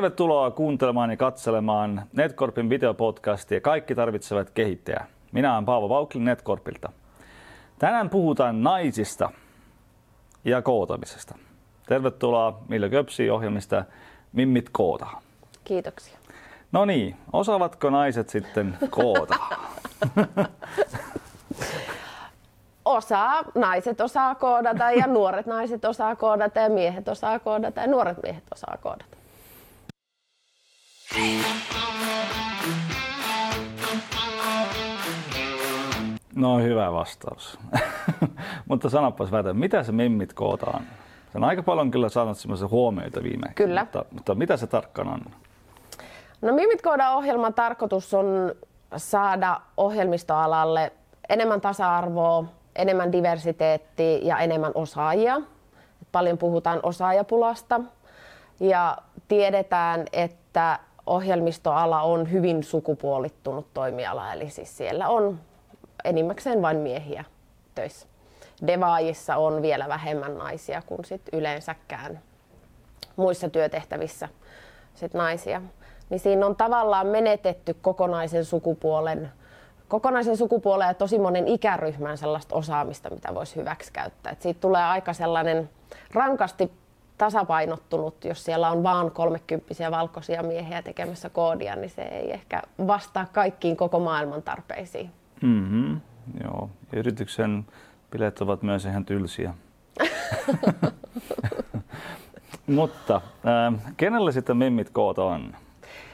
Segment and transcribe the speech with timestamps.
[0.00, 5.06] Tervetuloa kuuntelemaan ja katselemaan Netcorpin videopodcastia Kaikki tarvitsevat kehittäjää.
[5.32, 6.92] Minä olen Paavo Vaukli Netcorpilta.
[7.78, 9.30] Tänään puhutaan naisista
[10.44, 11.38] ja kootamisesta.
[11.86, 13.84] Tervetuloa Millä Köpsi ohjelmista
[14.32, 15.06] Mimmit koota.
[15.64, 16.18] Kiitoksia.
[16.72, 19.36] No niin, osaavatko naiset sitten koota?
[22.84, 28.22] Osaa, naiset osaa koodata ja nuoret naiset osaa koodata ja miehet osaa koodata ja nuoret
[28.22, 29.15] miehet osaa koodata.
[36.36, 37.58] No hyvä vastaus.
[38.68, 40.82] Mutta sanopas väitä, mitä se mimmit kootaan?
[41.32, 43.52] Se on aika paljon kyllä saanut semmoisia huomioita viime.
[43.54, 43.80] Kyllä.
[43.80, 45.20] Mutta, mutta mitä se tarkkaan on?
[46.42, 48.52] No Mimit kooda ohjelman tarkoitus on
[48.96, 50.92] saada ohjelmistoalalle
[51.28, 52.44] enemmän tasa-arvoa,
[52.76, 55.40] enemmän diversiteettiä ja enemmän osaajia.
[56.12, 57.80] Paljon puhutaan osaajapulasta
[58.60, 65.40] ja tiedetään, että ohjelmistoala on hyvin sukupuolittunut toimiala, eli siis siellä on
[66.04, 67.24] enimmäkseen vain miehiä
[67.74, 68.06] töissä.
[68.66, 72.20] Devaajissa on vielä vähemmän naisia kuin sit yleensäkään
[73.16, 74.28] muissa työtehtävissä
[74.94, 75.62] sit naisia.
[76.10, 79.32] Niin siinä on tavallaan menetetty kokonaisen sukupuolen,
[79.88, 84.32] kokonaisen sukupuolen ja tosi monen ikäryhmän sellaista osaamista, mitä voisi hyväksi käyttää.
[84.32, 85.70] Et siitä tulee aika sellainen
[86.12, 86.72] rankasti
[87.18, 93.26] tasapainottunut, jos siellä on vaan kolmekymppisiä valkoisia miehiä tekemässä koodia, niin se ei ehkä vastaa
[93.32, 95.10] kaikkiin koko maailman tarpeisiin.
[95.42, 96.00] Mm-hmm.
[96.44, 97.64] Joo, yrityksen
[98.10, 99.54] bileet ovat myös ihan tylsiä.
[102.66, 105.54] Mutta äh, kenelle sitten mimmit koota on?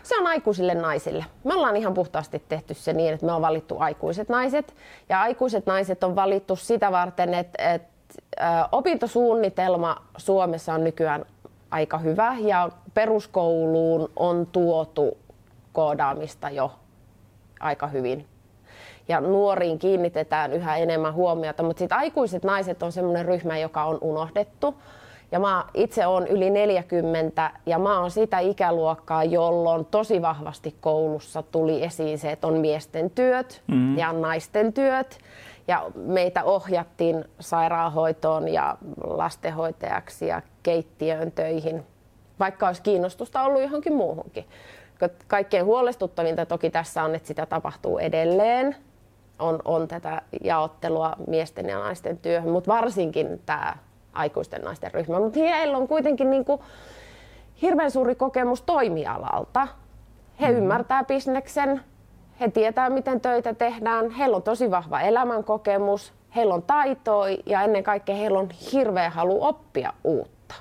[0.02, 1.24] Se on aikuisille naisille.
[1.44, 4.74] Me ollaan ihan puhtaasti tehty se niin, että me on valittu aikuiset naiset.
[5.08, 7.91] Ja aikuiset naiset on valittu sitä varten, että, että
[8.72, 11.24] opintosuunnitelma Suomessa on nykyään
[11.70, 15.16] aika hyvä ja peruskouluun on tuotu
[15.72, 16.72] koodaamista jo
[17.60, 18.26] aika hyvin.
[19.08, 23.98] Ja nuoriin kiinnitetään yhä enemmän huomiota, mutta sitten aikuiset naiset on semmoinen ryhmä, joka on
[24.00, 24.74] unohdettu.
[25.32, 31.42] Ja mä itse olen yli 40 ja mä oon sitä ikäluokkaa, jolloin tosi vahvasti koulussa
[31.42, 33.98] tuli esiin se, että on miesten työt mm.
[33.98, 35.18] ja naisten työt.
[35.68, 41.86] Ja meitä ohjattiin sairaanhoitoon ja lastenhoitajaksi ja keittiöön töihin,
[42.40, 44.44] vaikka olisi kiinnostusta ollut johonkin muuhunkin.
[45.26, 48.76] Kaikkein huolestuttavinta toki tässä on, että sitä tapahtuu edelleen.
[49.38, 53.76] On, on tätä jaottelua miesten ja naisten työhön, mutta varsinkin tämä
[54.12, 55.20] aikuisten naisten ryhmä.
[55.20, 56.60] Mutta heillä on kuitenkin niin kuin
[57.62, 59.68] hirveän suuri kokemus toimialalta.
[60.40, 60.62] He mm-hmm.
[60.62, 61.80] ymmärtää bisneksen,
[62.40, 67.84] he tietää miten töitä tehdään, heillä on tosi vahva elämänkokemus, heillä on taitoa ja ennen
[67.84, 70.54] kaikkea heillä on hirveä halu oppia uutta.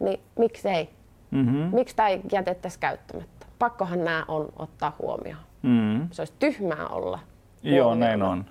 [0.00, 0.90] Niin miksei?
[1.30, 1.70] Mm-hmm.
[1.74, 3.46] Miksi tämä ei jätettäisi käyttämättä?
[3.58, 5.42] Pakkohan nämä on ottaa huomioon.
[5.62, 6.08] Mm-hmm.
[6.10, 7.18] Se olisi tyhmää olla.
[7.62, 8.44] Joo, näin on.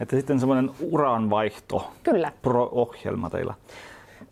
[0.00, 2.32] Että sitten semmoinen uranvaihto Kyllä.
[2.42, 3.54] pro-ohjelma teillä.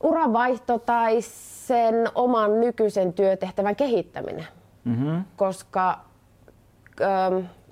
[0.03, 4.47] Uranvaihto tai sen oman nykyisen työtehtävän kehittäminen.
[4.85, 5.25] Mm-hmm.
[5.37, 5.99] Koska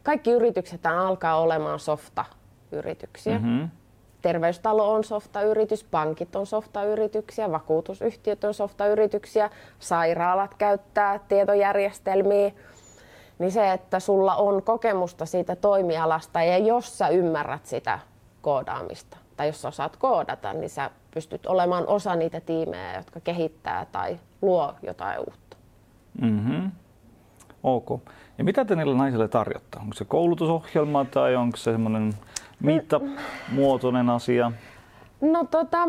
[0.03, 3.39] kaikki yritykset alkaa olemaan softa-yrityksiä.
[3.39, 3.69] Mm-hmm.
[4.23, 12.53] Terveystalo on softa-yritys, pankit on softa-yrityksiä, vakuutusyhtiöt on softa-yrityksiä, sairaalat käyttää tietojärjestelmiä.
[13.39, 17.99] Niin se, että sulla on kokemusta siitä toimialasta ja jos sä ymmärrät sitä
[18.43, 23.87] koodaamista tai jos sä osaat koodata, niin sä pystyt olemaan osa niitä tiimejä, jotka kehittää
[23.93, 25.57] tai luo jotain uutta.
[26.21, 26.71] Mm-hmm.
[27.63, 28.01] Ok.
[28.41, 29.79] Ja mitä te niille naisille tarjotte?
[29.79, 32.13] Onko se koulutusohjelma tai onko se semmoinen
[32.61, 34.53] meetup-muotoinen asia?
[35.21, 35.89] No tota,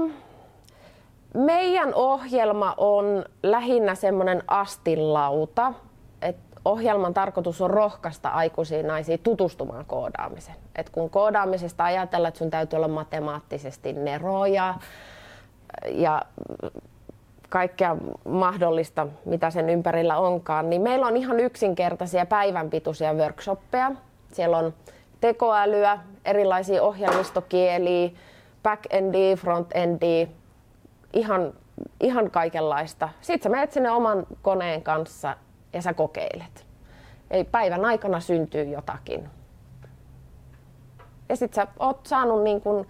[1.33, 5.73] meidän ohjelma on lähinnä semmoinen astilauta,
[6.21, 10.57] että ohjelman tarkoitus on rohkaista aikuisia naisia tutustumaan koodaamiseen.
[10.75, 14.75] Et kun koodaamisesta ajatellaan, että sun täytyy olla matemaattisesti neroja
[15.91, 16.21] ja
[17.51, 17.95] kaikkea
[18.25, 23.91] mahdollista, mitä sen ympärillä onkaan, niin meillä on ihan yksinkertaisia päivänpituisia workshoppeja.
[24.31, 24.73] Siellä on
[25.21, 28.09] tekoälyä, erilaisia ohjelmistokieliä,
[28.63, 30.27] back-endia, front-endia,
[31.13, 31.53] ihan,
[31.99, 33.09] ihan kaikenlaista.
[33.21, 35.35] Sitten sä menet sinne oman koneen kanssa
[35.73, 36.65] ja sä kokeilet.
[37.31, 39.29] Eli päivän aikana syntyy jotakin.
[41.29, 42.87] Ja sitten sä oot saanut niin kun,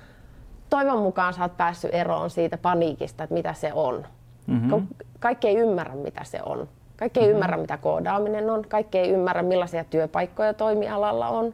[0.69, 4.05] toivon mukaan sä oot päässyt eroon siitä paniikista, että mitä se on.
[4.47, 4.87] Mm-hmm.
[5.19, 6.67] Kaikki ei ymmärrä, mitä se on.
[6.97, 7.35] Kaikki ei mm-hmm.
[7.35, 8.65] ymmärrä, mitä koodaaminen on.
[8.69, 11.53] Kaikki ei ymmärrä, millaisia työpaikkoja toimialalla on.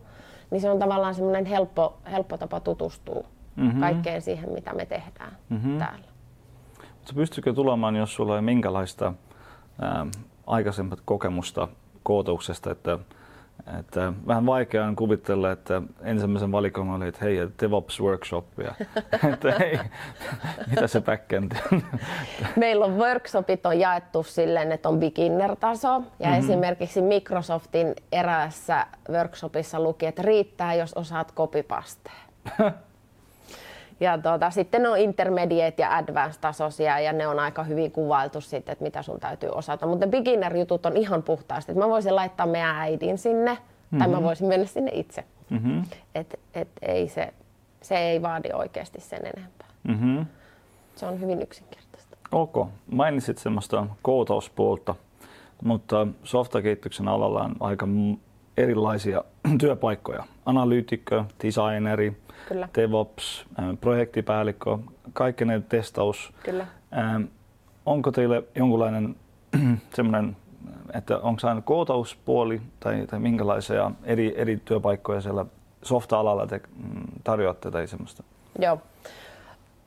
[0.51, 3.23] Niin se on tavallaan semmoinen helppo, helppo tapa tutustua
[3.55, 3.79] mm-hmm.
[3.79, 5.77] kaikkeen siihen, mitä me tehdään mm-hmm.
[5.77, 6.07] täällä.
[6.79, 9.13] Mutta pystykö tulemaan, jos sulla ei minkälaista
[9.81, 10.05] ää,
[10.47, 11.67] aikaisemmat kokemusta
[12.03, 12.99] kootouksesta, että
[13.79, 18.73] että vähän vaikea on kuvitella, että ensimmäisen valikoiman oli, että hei, DevOps workshopia.
[19.33, 19.79] että hei,
[20.67, 21.51] mitä se backend
[22.55, 25.87] Meillä on workshopit on jaettu silleen, että on beginner-taso.
[25.89, 26.39] Ja mm-hmm.
[26.39, 32.13] esimerkiksi Microsoftin eräässä workshopissa luki, että riittää, jos osaat copypastea.
[33.99, 38.73] Ja tuota, sitten on intermediate ja advanced tasoisia ja ne on aika hyvin kuvailtu sitten,
[38.73, 39.87] että mitä sun täytyy osata.
[39.87, 41.71] Mutta beginner-jutut on ihan puhtaasti.
[41.71, 43.99] Että mä voisin laittaa meidän äidin sinne mm-hmm.
[43.99, 44.23] tai mä mhm.
[44.23, 45.23] voisin mennä sinne itse.
[45.49, 45.83] Mm-hmm.
[46.15, 47.33] Et, et ei se,
[47.81, 49.67] se ei vaadi oikeasti sen enempää.
[49.83, 50.25] Mm-hmm.
[50.95, 52.17] Se on hyvin yksinkertaista.
[52.31, 52.67] Ok.
[52.91, 54.95] Mainitsit semmoista kootauspuolta,
[55.63, 57.87] mutta softakehityksen alalla on aika
[58.57, 59.23] erilaisia
[59.61, 60.23] työpaikkoja.
[60.45, 62.17] Analyytikko, designeri,
[62.47, 62.69] Kyllä.
[62.77, 63.45] DevOps,
[63.81, 64.77] projektipäällikkö,
[65.13, 66.33] kaikki ne testaus.
[66.43, 66.67] Kyllä.
[67.85, 69.15] onko teille jonkunlainen
[69.95, 70.37] semmoinen,
[70.93, 75.45] että onko aina kootauspuoli tai, tai minkälaisia eri, eri työpaikkoja siellä
[75.83, 78.23] softa-alalla te mm, tarjoatte tai semmoista?
[78.59, 78.81] Joo.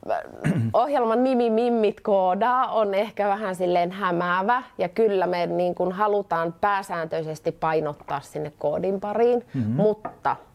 [0.73, 6.53] Ohjelman nimi Mimmit koodaa on ehkä vähän silleen hämäävä ja kyllä me niin kuin halutaan
[6.61, 9.73] pääsääntöisesti painottaa sinne koodin pariin, mm-hmm.
[9.73, 10.35] mutta–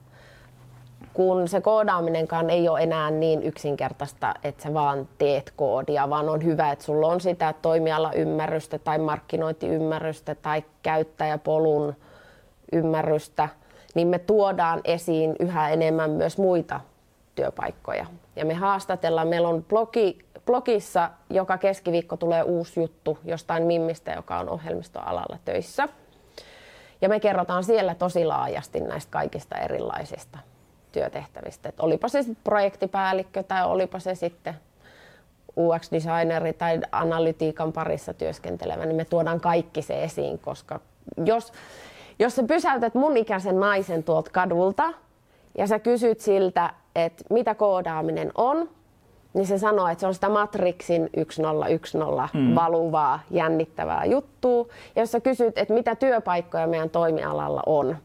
[1.17, 6.45] kun se koodaaminenkaan ei ole enää niin yksinkertaista, että sä vaan teet koodia, vaan on
[6.45, 11.95] hyvä, että sulla on sitä toimialaymmärrystä tai markkinointiymmärrystä tai käyttäjäpolun
[12.73, 13.49] ymmärrystä,
[13.95, 16.81] niin me tuodaan esiin yhä enemmän myös muita
[17.35, 18.07] työpaikkoja.
[18.37, 24.39] Ja me haastatellaan, meillä on blogi, blogissa joka keskiviikko tulee uusi juttu jostain Mimmistä, joka
[24.39, 25.89] on ohjelmistoalalla töissä.
[27.01, 30.39] Ja me kerrotaan siellä tosi laajasti näistä kaikista erilaisista
[30.97, 31.69] työtehtävistä.
[31.69, 34.55] Et olipa se sitten projektipäällikkö tai olipa se sitten
[35.57, 40.81] UX-designeri tai analytiikan parissa työskentelevä, niin me tuodaan kaikki se esiin, koska
[41.25, 41.53] jos,
[42.19, 44.93] jos sä pysäytät mun ikäisen naisen tuolta kadulta
[45.59, 48.69] ja sä kysyt siltä, että mitä koodaaminen on,
[49.35, 52.55] niin se sanoo, että se on sitä Matrixin 1010 mm.
[52.55, 54.67] valuvaa, jännittävää juttua.
[54.97, 57.97] Ja jos sä kysyt, että mitä työpaikkoja meidän toimialalla on,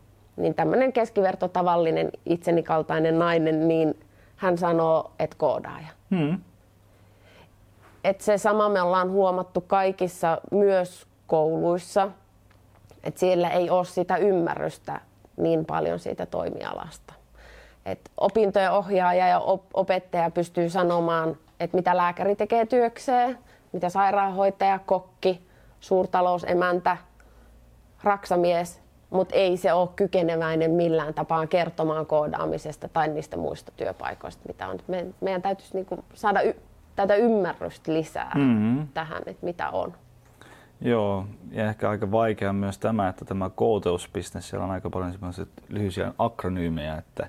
[0.41, 3.99] niin tämmöinen keskiverto tavallinen itseni kaltainen nainen, niin
[4.35, 5.87] hän sanoo, että koodaaja.
[6.15, 6.37] Hmm.
[8.03, 12.09] Et se sama me ollaan huomattu kaikissa myös kouluissa,
[13.03, 15.01] että siellä ei ole sitä ymmärrystä
[15.37, 17.13] niin paljon siitä toimialasta.
[17.85, 23.37] Et opintojen ohjaaja ja op- opettaja pystyy sanomaan, että mitä lääkäri tekee työkseen,
[23.71, 25.41] mitä sairaanhoitaja, kokki,
[25.79, 26.97] suurtalousemäntä,
[28.03, 34.67] raksamies mutta ei se ole kykeneväinen millään tapaa kertomaan koodaamisesta tai niistä muista työpaikoista, mitä
[34.67, 34.79] on.
[34.87, 36.59] Me, meidän täytyisi niinku saada y-
[36.95, 38.87] tätä ymmärrystä lisää mm-hmm.
[38.93, 39.93] tähän, että mitä on.
[40.81, 45.13] Joo, ja ehkä aika vaikea myös tämä, että tämä kooteusbisnes, siellä on aika paljon
[45.69, 47.27] lyhyisiä akronyymejä, että,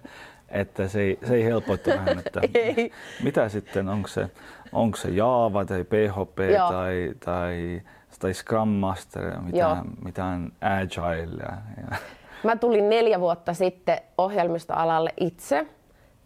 [0.48, 2.92] että se ei, se ei helpoita vähän, että ei.
[3.22, 4.30] mitä sitten, onko se,
[4.72, 6.68] onko se Java tai PHP Joo.
[6.70, 7.82] tai, tai
[8.18, 11.42] tai Scrum Master, mitään, mitään Agile.
[11.42, 11.96] Ja.
[12.44, 15.66] Mä tulin neljä vuotta sitten ohjelmistoalalle itse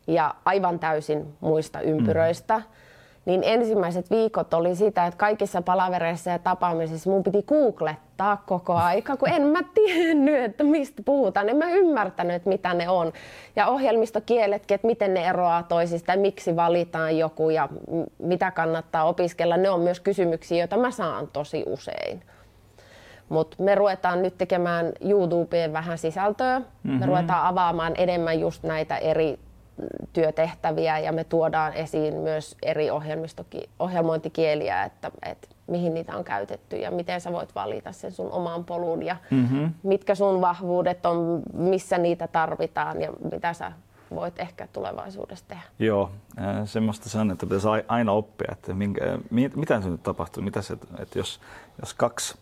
[0.06, 2.58] ja aivan täysin muista ympyröistä.
[2.58, 2.64] Mm
[3.26, 9.16] niin ensimmäiset viikot oli sitä, että kaikissa palavereissa ja tapaamisissa mun piti googlettaa koko aika,
[9.16, 11.48] kun en mä tiennyt, että mistä puhutaan.
[11.48, 13.12] En mä ymmärtänyt, että mitä ne on.
[13.56, 17.68] Ja ohjelmistokieletkin, että miten ne eroaa toisista ja miksi valitaan joku ja
[18.18, 19.56] mitä kannattaa opiskella.
[19.56, 22.22] Ne on myös kysymyksiä, joita mä saan tosi usein.
[23.28, 26.58] Mutta me ruvetaan nyt tekemään YouTubeen vähän sisältöä.
[26.58, 27.00] Mm-hmm.
[27.00, 29.38] Me ruvetaan avaamaan enemmän just näitä eri
[30.12, 32.88] työtehtäviä ja me tuodaan esiin myös eri
[33.78, 38.64] ohjelmointikieliä, että, että mihin niitä on käytetty ja miten sä voit valita sen sun oman
[38.64, 39.70] polun ja mm-hmm.
[39.82, 43.72] mitkä sun vahvuudet on, missä niitä tarvitaan ja mitä sä
[44.14, 45.62] voit ehkä tulevaisuudessa tehdä.
[45.78, 46.10] Joo,
[46.64, 51.18] semmoista sanon, että pitäisi aina oppia, että minkä, mitä se nyt tapahtuu, mitä se, että
[51.18, 51.40] jos,
[51.80, 52.38] jos kaksi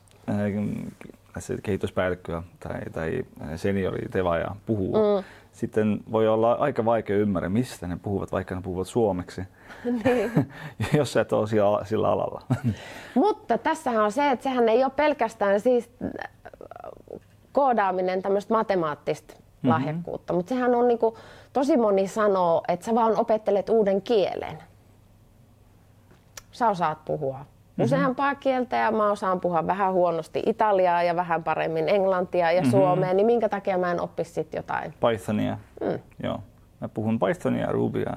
[1.62, 3.24] kehityspäällikköä tai, tai
[3.56, 5.24] seniori tevaaja puhuu, mm
[5.54, 9.42] sitten voi olla aika vaikea ymmärrä, mistä ne puhuvat, vaikka ne puhuvat suomeksi,
[9.84, 10.52] niin.
[10.98, 12.42] jos sä et ole sillä, sillä alalla.
[13.14, 16.30] Mutta tässähän on se, että sehän ei ole pelkästään siis äh,
[17.52, 19.70] koodaaminen tämmöistä matemaattista mm-hmm.
[19.70, 21.14] lahjakkuutta, mutta sehän on niin kuin,
[21.52, 24.58] tosi moni sanoo, että sä vaan opettelet uuden kielen.
[26.52, 27.84] Sä osaat puhua mm-hmm.
[27.84, 32.70] useampaa kieltä ja mä osaan puhua vähän huonosti italiaa ja vähän paremmin englantia ja mm-hmm.
[32.70, 34.94] suomea, niin minkä takia mä en oppisi sit jotain?
[35.00, 35.98] Pythonia, mm.
[36.22, 36.40] joo.
[36.80, 38.12] Mä puhun Pythonia, Rubya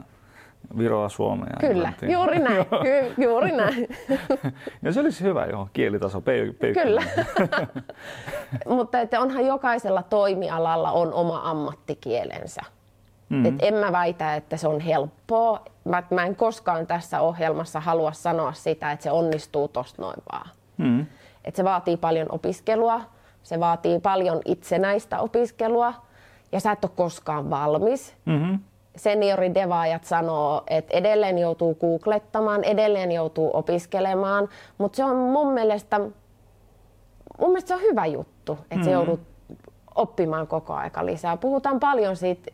[0.77, 1.57] Viroa Suomea.
[1.59, 2.65] Kyllä, juuri näin.
[2.65, 3.87] Ky- juuri näin.
[4.83, 6.21] ja se olisi hyvä, joo, kielitaso.
[6.21, 7.03] Pe- pe- Kyllä.
[8.75, 12.61] Mutta että onhan jokaisella toimialalla on oma ammattikielensä.
[13.29, 13.45] Mm.
[13.45, 15.65] Et en mä väitä, että se on helppoa.
[15.87, 20.49] Mä, mä en koskaan tässä ohjelmassa halua sanoa sitä, että se onnistuu tosta noin vaan.
[20.77, 21.05] Mm.
[21.45, 23.01] Et se vaatii paljon opiskelua,
[23.43, 25.93] se vaatii paljon itsenäistä opiskelua
[26.51, 28.15] ja sä et ole koskaan valmis.
[28.25, 28.59] Mm-hmm.
[28.95, 35.99] Senioridevaajat sanoo, että edelleen joutuu googlettamaan, edelleen joutuu opiskelemaan, mutta se on mun mielestä,
[37.39, 38.83] mun mielestä se on hyvä juttu, että mm-hmm.
[38.83, 39.19] se joudut
[39.95, 41.37] oppimaan koko aika lisää.
[41.37, 42.51] Puhutaan paljon siitä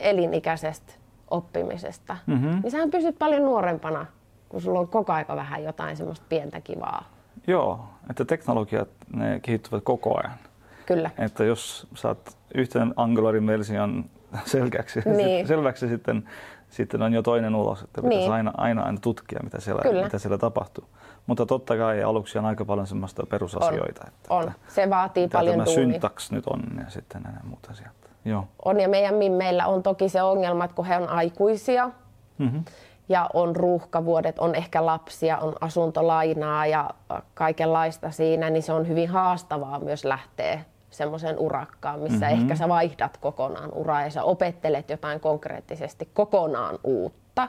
[0.00, 0.92] elinikäisestä
[1.34, 2.16] oppimisesta.
[2.26, 2.60] Mm-hmm.
[2.62, 4.06] Niin sähän pysyt paljon nuorempana,
[4.48, 7.04] kun sulla on koko aika vähän jotain semmoista pientä kivaa.
[7.46, 10.38] Joo, että teknologiat ne kehittyvät koko ajan.
[10.86, 11.10] Kyllä.
[11.18, 14.04] Että jos saat yhten Anglorin version
[14.44, 15.46] selkeäksi, Niin.
[15.46, 16.28] selväksi sitten,
[16.70, 18.32] sitten on jo toinen ulos, että pitäisi Niin.
[18.32, 20.84] aina, aina, aina tutkia, mitä siellä, mitä siellä tapahtuu.
[21.26, 24.00] Mutta totta kai aluksi on aika paljon semmoista perusasioita.
[24.04, 24.52] On, että, on.
[24.68, 25.84] Se vaatii paljon tämä duunia.
[25.92, 27.92] syntaks nyt on ja sitten nämä muut asiat.
[28.24, 28.44] Joo.
[28.64, 31.90] On ja meidän meillä on toki se ongelma, että kun he on aikuisia
[32.38, 32.64] mm-hmm.
[33.08, 36.90] ja on ruuhkavuodet, on ehkä lapsia, on asuntolainaa ja
[37.34, 42.42] kaikenlaista siinä, niin se on hyvin haastavaa myös lähteä semmoiseen urakkaan, missä mm-hmm.
[42.42, 47.48] ehkä sä vaihdat kokonaan uraa ja sä opettelet jotain konkreettisesti kokonaan uutta.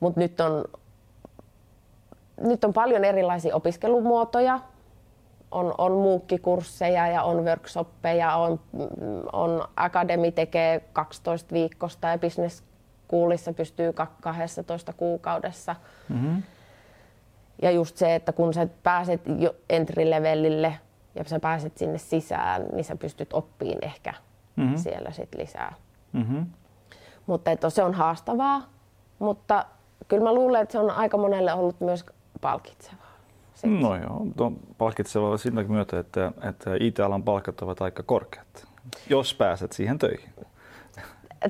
[0.00, 0.64] Mutta nyt on,
[2.40, 4.60] nyt on paljon erilaisia opiskelumuotoja,
[5.54, 8.60] on, on muukkikursseja ja on workshoppeja, on,
[9.32, 12.62] on Akademi tekee 12 viikosta ja Business
[13.06, 15.76] Schoolissa pystyy 12 kuukaudessa.
[16.08, 16.42] Mm-hmm.
[17.62, 20.74] Ja just se, että kun sä pääset jo entry-levelille
[21.14, 24.14] ja sä pääset sinne sisään, niin sä pystyt oppiin ehkä
[24.56, 24.76] mm-hmm.
[24.76, 25.74] siellä sit lisää.
[26.12, 26.46] Mm-hmm.
[27.26, 28.62] Mutta että se on haastavaa,
[29.18, 29.66] mutta
[30.08, 32.04] kyllä mä luulen, että se on aika monelle ollut myös
[32.40, 33.03] palkitsevaa.
[33.64, 33.82] Sitten.
[33.82, 38.66] No joo, on palkitsevaa siltä myötä, että, että IT-alan palkat ovat aika korkeat,
[39.10, 40.30] jos pääset siihen töihin.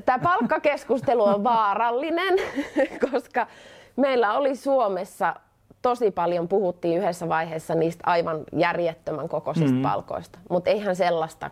[0.05, 2.33] Tämä palkkakeskustelu on vaarallinen,
[3.11, 3.47] koska
[3.95, 5.35] meillä oli Suomessa
[5.81, 9.89] tosi paljon, puhuttiin yhdessä vaiheessa niistä aivan järjettömän kokoisista mm-hmm.
[9.89, 11.51] palkoista, mutta eihän sellaista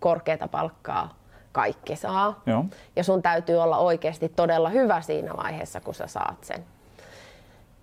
[0.00, 1.18] korkeata palkkaa
[1.52, 2.42] kaikki saa.
[2.46, 2.64] Joo.
[2.96, 6.64] Ja sun täytyy olla oikeasti todella hyvä siinä vaiheessa, kun sä saat sen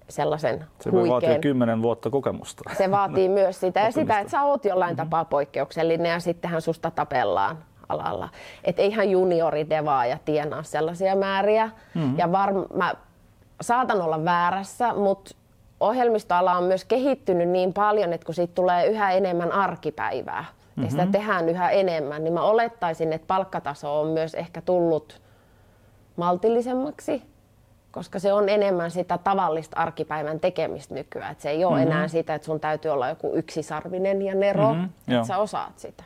[0.09, 2.63] sellaisen Se voi vaatia kymmenen vuotta kokemusta.
[2.77, 5.05] Se vaatii myös sitä ja sitä, että sä oot jollain mm-hmm.
[5.05, 7.57] tapaa poikkeuksellinen ja sittenhän susta tapellaan
[7.89, 8.29] alalla.
[8.63, 11.69] Että eihän juniori devaaja tienaa sellaisia määriä.
[11.93, 12.17] Mm-hmm.
[12.17, 12.93] Ja varm, mä
[13.61, 15.35] saatan olla väärässä, mutta
[15.79, 20.83] ohjelmistoala on myös kehittynyt niin paljon, että kun siitä tulee yhä enemmän arkipäivää mm-hmm.
[20.83, 25.21] ja sitä tehdään yhä enemmän, niin mä olettaisin, että palkkataso on myös ehkä tullut
[26.15, 27.23] maltillisemmaksi
[27.97, 31.31] koska se on enemmän sitä tavallista arkipäivän tekemistä nykyään.
[31.31, 31.91] Et se ei ole mm-hmm.
[31.91, 36.03] enää sitä, että sun täytyy olla joku yksisarvinen ja nero, mm-hmm, että sä osaat sitä.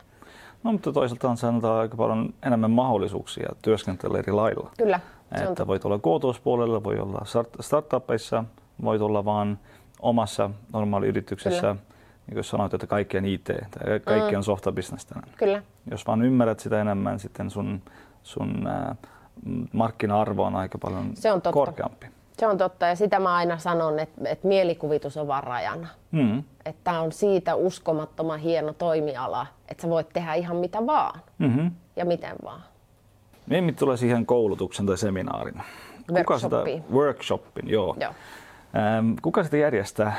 [0.62, 4.70] No mutta toisaalta on sanotaan aika paljon enemmän mahdollisuuksia työskentellä eri lailla.
[4.78, 5.00] Kyllä.
[5.38, 7.22] Se että on voit olla kootuuspuolella, voi olla
[7.60, 8.44] startupeissa,
[8.84, 9.58] voit olla vaan
[10.00, 11.60] omassa normaaliyrityksessä.
[11.60, 11.76] Kyllä.
[12.26, 13.48] Niin kuin sanoit, että kaikki on IT,
[14.04, 14.36] kaikki mm.
[14.36, 15.14] on softabisnestä.
[15.36, 15.62] Kyllä.
[15.90, 17.82] Jos vaan ymmärrät sitä enemmän, sitten sun,
[18.22, 18.96] sun äh,
[19.72, 21.52] markkina-arvo on aika paljon se on totta.
[21.52, 22.06] korkeampi.
[22.38, 25.88] Se on totta ja sitä mä aina sanon, että, että mielikuvitus on vaan rajana.
[26.10, 26.38] Mm.
[26.38, 31.70] Että tämä on siitä uskomattoman hieno toimiala, että sä voit tehdä ihan mitä vaan mm-hmm.
[31.96, 32.62] ja miten vaan.
[33.46, 35.62] Mihin tulee siihen koulutuksen tai seminaarin?
[36.06, 36.56] Kuka sitä,
[36.92, 37.96] workshopin, joo.
[38.00, 38.12] joo.
[38.76, 40.16] Ähm, kuka sitä järjestää?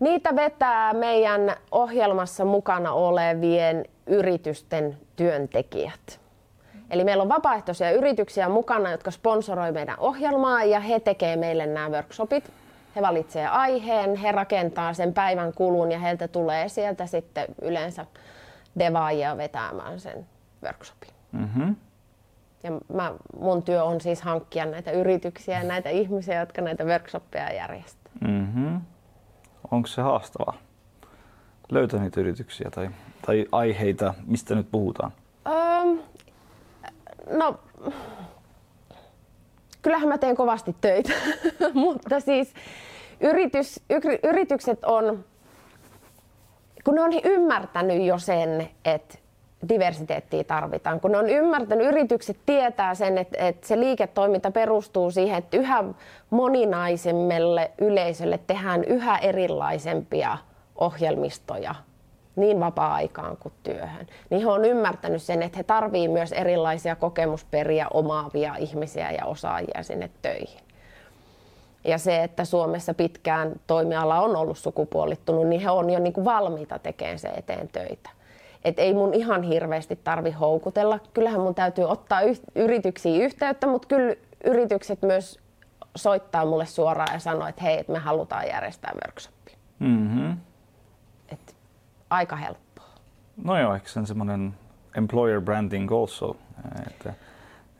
[0.00, 6.20] Niitä vetää meidän ohjelmassa mukana olevien yritysten työntekijät.
[6.94, 11.88] Eli meillä on vapaaehtoisia yrityksiä mukana, jotka sponsoroi meidän ohjelmaa ja he tekee meille nämä
[11.88, 12.52] workshopit.
[12.96, 18.06] He valitsevat aiheen, he rakentaa sen päivän kulun ja heiltä tulee sieltä sitten yleensä
[18.78, 20.26] devaajia vetämään sen
[20.64, 21.10] workshopin.
[21.32, 21.76] Mm-hmm.
[22.62, 27.52] Ja mä, mun työ on siis hankkia näitä yrityksiä ja näitä ihmisiä, jotka näitä workshoppeja
[27.52, 28.12] järjestää.
[28.20, 28.80] Mm-hmm.
[29.70, 30.56] Onko se haastavaa
[31.70, 32.90] löytää niitä yrityksiä tai,
[33.26, 35.12] tai aiheita, mistä nyt puhutaan?
[37.30, 37.60] No,
[39.82, 41.12] kyllähän mä teen kovasti töitä,
[41.74, 42.54] mutta siis
[43.20, 43.80] yritys,
[44.22, 45.24] yritykset on,
[46.84, 49.18] kun ne on ymmärtänyt jo sen, että
[49.68, 51.00] diversiteettiä tarvitaan.
[51.00, 55.84] Kun ne on ymmärtänyt, yritykset tietää sen, että, että se liiketoiminta perustuu siihen, että yhä
[56.30, 60.38] moninaisemmalle yleisölle tehdään yhä erilaisempia
[60.78, 61.74] ohjelmistoja
[62.36, 67.86] niin vapaa-aikaan kuin työhön, niin he on ymmärtänyt sen, että he tarvitsevat myös erilaisia kokemusperiä
[67.94, 70.60] omaavia ihmisiä ja osaajia sinne töihin.
[71.84, 76.24] Ja se, että Suomessa pitkään toimiala on ollut sukupuolittunut, niin he on jo niin kuin
[76.24, 78.10] valmiita tekemään se eteen töitä.
[78.64, 80.98] Et ei mun ihan hirveästi tarvi houkutella.
[81.14, 84.14] Kyllähän mun täytyy ottaa yh- yrityksiin yhteyttä, mutta kyllä
[84.44, 85.38] yritykset myös
[85.96, 89.56] soittaa mulle suoraan ja sanoo, että hei, että me halutaan järjestää workshopia.
[89.78, 90.36] Mm-hmm.
[92.10, 92.84] Aika helppoa.
[93.44, 94.54] No joo, ehkä se on semmoinen
[94.96, 96.36] employer branding also,
[96.86, 97.14] että,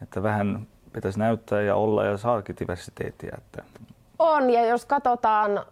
[0.03, 3.35] että vähän pitäisi näyttää ja olla ja saakin diversiteettiä.
[3.39, 3.63] Että...
[4.19, 5.65] On, ja jos katsotaan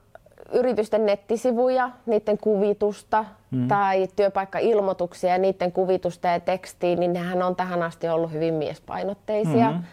[0.52, 3.68] yritysten nettisivuja, niiden kuvitusta mm.
[3.68, 9.70] tai työpaikkailmoituksia ja niiden kuvitusta ja tekstiä, niin nehän on tähän asti ollut hyvin miespainotteisia.
[9.70, 9.84] Mm-hmm.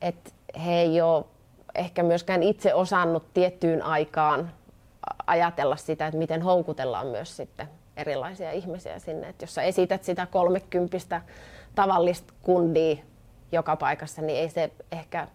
[0.00, 0.34] Et
[0.64, 1.24] he ei ole
[1.74, 4.50] ehkä myöskään itse osannut tiettyyn aikaan
[5.26, 9.28] ajatella sitä, että miten houkutellaan myös sitten erilaisia ihmisiä sinne.
[9.28, 11.22] Et jos sä esität sitä kolmekymppistä
[11.74, 12.96] tavallista kundia
[13.52, 15.28] joka paikassa, niin ei se ehkä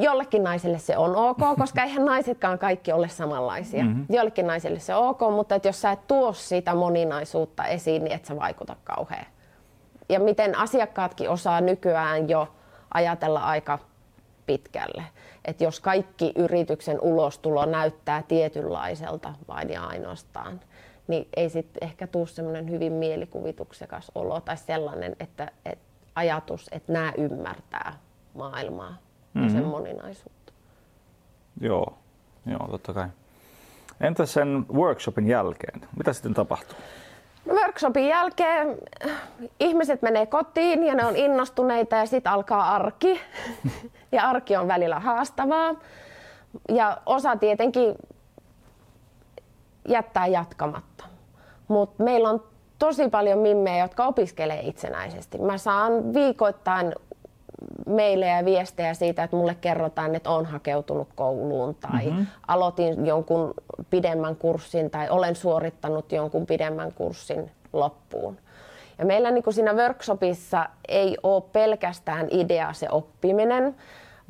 [0.00, 3.84] jollekin naiselle se on ok, koska eihän naisetkaan kaikki ole samanlaisia.
[3.84, 4.06] Mm-hmm.
[4.10, 8.16] Jollekin naiselle se on ok, mutta että jos sä et tuo sitä moninaisuutta esiin, niin
[8.16, 9.26] et sä vaikuta kauhean.
[10.08, 12.48] Ja miten asiakkaatkin osaa nykyään jo
[12.94, 13.78] ajatella aika
[14.46, 15.04] pitkälle.
[15.44, 20.60] Että jos kaikki yrityksen ulostulo näyttää tietynlaiselta vain ja ainoastaan,
[21.08, 26.92] niin ei sitten ehkä tule semmoinen hyvin mielikuvituksekas olo tai sellainen, että, että ajatus, että
[26.92, 27.98] nämä ymmärtää
[28.34, 29.42] maailmaa mm-hmm.
[29.42, 29.70] ja sen mhm.
[29.70, 30.52] moninaisuutta.
[31.60, 31.98] Joo,
[32.46, 33.08] joo, totta kai.
[34.00, 35.80] Entä sen workshopin jälkeen?
[35.96, 36.78] Mitä sitten tapahtuu?
[37.50, 38.78] Workshopin jälkeen
[39.60, 43.20] ihmiset menee kotiin ja ne on innostuneita ja sitten alkaa arki.
[44.12, 45.74] ja arki on välillä haastavaa.
[46.68, 47.94] Ja osa tietenkin
[49.88, 51.04] jättää jatkamatta.
[51.68, 52.42] Mutta meillä on
[52.78, 55.38] tosi paljon mimmejä, jotka opiskelee itsenäisesti.
[55.38, 56.94] Mä saan viikoittain
[57.86, 62.26] meille ja viestejä siitä, että mulle kerrotaan, että on hakeutunut kouluun tai mm-hmm.
[62.48, 63.54] aloitin jonkun
[63.90, 68.38] pidemmän kurssin tai olen suorittanut jonkun pidemmän kurssin loppuun.
[68.98, 73.76] Ja meillä niin kuin siinä workshopissa ei ole pelkästään idea se oppiminen,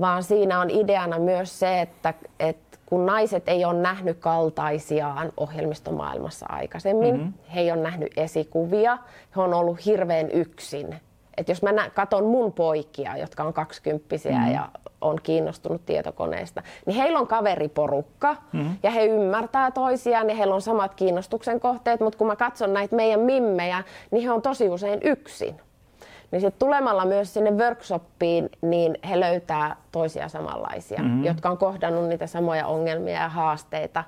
[0.00, 6.46] vaan siinä on ideana myös se, että, että kun naiset ei ole nähnyt kaltaisiaan ohjelmistomaailmassa
[6.48, 7.32] aikaisemmin, mm-hmm.
[7.54, 8.98] he ei ole nähnyt esikuvia,
[9.36, 11.00] he on ollut hirveän yksin
[11.40, 14.52] että jos mä nä- katon mun poikia, jotka on kaksikymppisiä mm.
[14.52, 14.68] ja
[15.00, 18.76] on kiinnostunut tietokoneesta, niin heillä on kaveriporukka mm.
[18.82, 22.96] ja he ymmärtää toisiaan ja heillä on samat kiinnostuksen kohteet, mutta kun mä katson näitä
[22.96, 25.60] meidän mimmejä, niin he on tosi usein yksin.
[26.30, 31.24] Niin sitten tulemalla myös sinne workshoppiin, niin he löytää toisia samanlaisia, mm.
[31.24, 34.04] jotka on kohdannut niitä samoja ongelmia ja haasteita.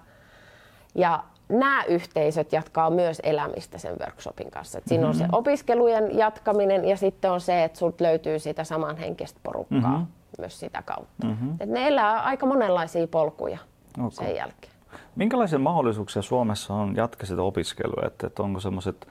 [0.94, 4.78] Ja nämä yhteisöt jatkaa myös elämistä sen workshopin kanssa.
[4.78, 5.08] Et siinä mm-hmm.
[5.08, 5.38] on se mm-hmm.
[5.38, 10.06] opiskelujen jatkaminen ja sitten on se, että sulta löytyy sitä samanhenkistä porukkaa mm-hmm.
[10.38, 11.26] myös sitä kautta.
[11.26, 11.54] Mm-hmm.
[11.60, 13.58] Et ne elää aika monenlaisia polkuja
[13.98, 14.10] okay.
[14.10, 14.72] sen jälkeen.
[15.16, 18.02] Minkälaisia mahdollisuuksia Suomessa on jatkaa sitä opiskelua?
[18.06, 19.08] Että, että onko semmoiset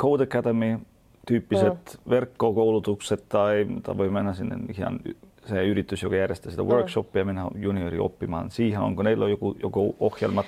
[0.00, 0.78] Code Academy
[1.26, 2.10] tyyppiset mm.
[2.10, 5.00] verkkokoulutukset tai, tai voi mennä sinne ihan
[5.46, 6.68] se yritys, joka järjestää sitä mm.
[6.68, 8.80] workshopia, mennä juniori oppimaan siihen.
[8.80, 10.46] Onko neillä joku, joku ohjelmat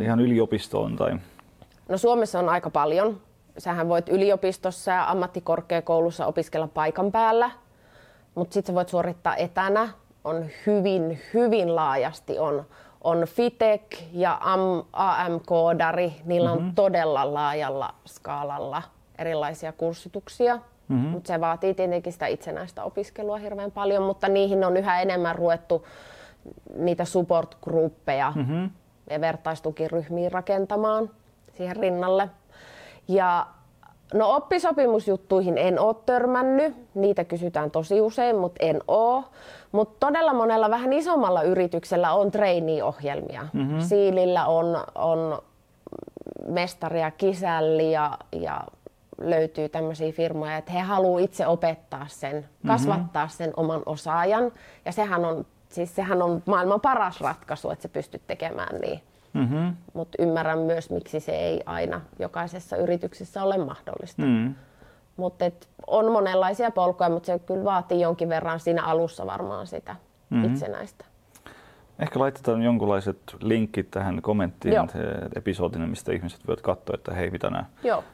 [0.00, 0.96] ihan yliopistoon?
[0.96, 1.18] Tai...
[1.88, 3.20] No Suomessa on aika paljon.
[3.58, 7.50] Sähän voit yliopistossa ja ammattikorkeakoulussa opiskella paikan päällä,
[8.34, 9.88] mutta sitten voit suorittaa etänä.
[10.24, 12.38] On hyvin, hyvin laajasti.
[12.38, 12.64] On,
[13.04, 14.38] on FITEC ja
[14.92, 16.12] AM-koodari.
[16.24, 16.74] Niillä on mm-hmm.
[16.74, 18.82] todella laajalla skaalalla
[19.18, 20.58] erilaisia kurssituksia.
[20.88, 21.08] Mm-hmm.
[21.08, 25.86] Mutta se vaatii tietenkin sitä itsenäistä opiskelua hirveän paljon, mutta niihin on yhä enemmän ruvettu
[26.76, 28.70] niitä support-gruppeja, mm-hmm
[29.10, 31.10] ja vertaistukiryhmiin rakentamaan
[31.56, 32.30] siihen rinnalle.
[33.08, 33.46] Ja
[34.14, 39.24] no oppisopimusjuttuihin en ole törmännyt, niitä kysytään tosi usein, mutta en ole.
[39.72, 43.46] Mutta todella monella vähän isommalla yrityksellä on trainee-ohjelmia.
[43.52, 43.80] Mm-hmm.
[43.80, 45.42] Siilillä on, on
[46.48, 48.60] mestari ja kisälli ja, ja
[49.20, 52.68] löytyy tämmöisiä firmoja, että he haluavat itse opettaa sen, mm-hmm.
[52.68, 54.52] kasvattaa sen oman osaajan.
[54.84, 59.00] Ja sehän on siis sehän on maailman paras ratkaisu, että sä pystyt tekemään niin.
[59.32, 59.76] Mm-hmm.
[59.92, 64.22] Mutta ymmärrän myös, miksi se ei aina jokaisessa yrityksessä ole mahdollista.
[64.22, 64.54] Mm.
[65.16, 65.44] Mutta
[65.86, 69.96] on monenlaisia polkuja, mutta se kyllä vaatii jonkin verran siinä alussa varmaan sitä
[70.30, 70.52] mm-hmm.
[70.52, 71.04] itsenäistä.
[71.98, 74.74] Ehkä laitetaan jonkunlaiset linkit tähän kommenttiin
[75.36, 78.04] episodina, mistä ihmiset voivat katsoa, että hei, mitä nämä Joo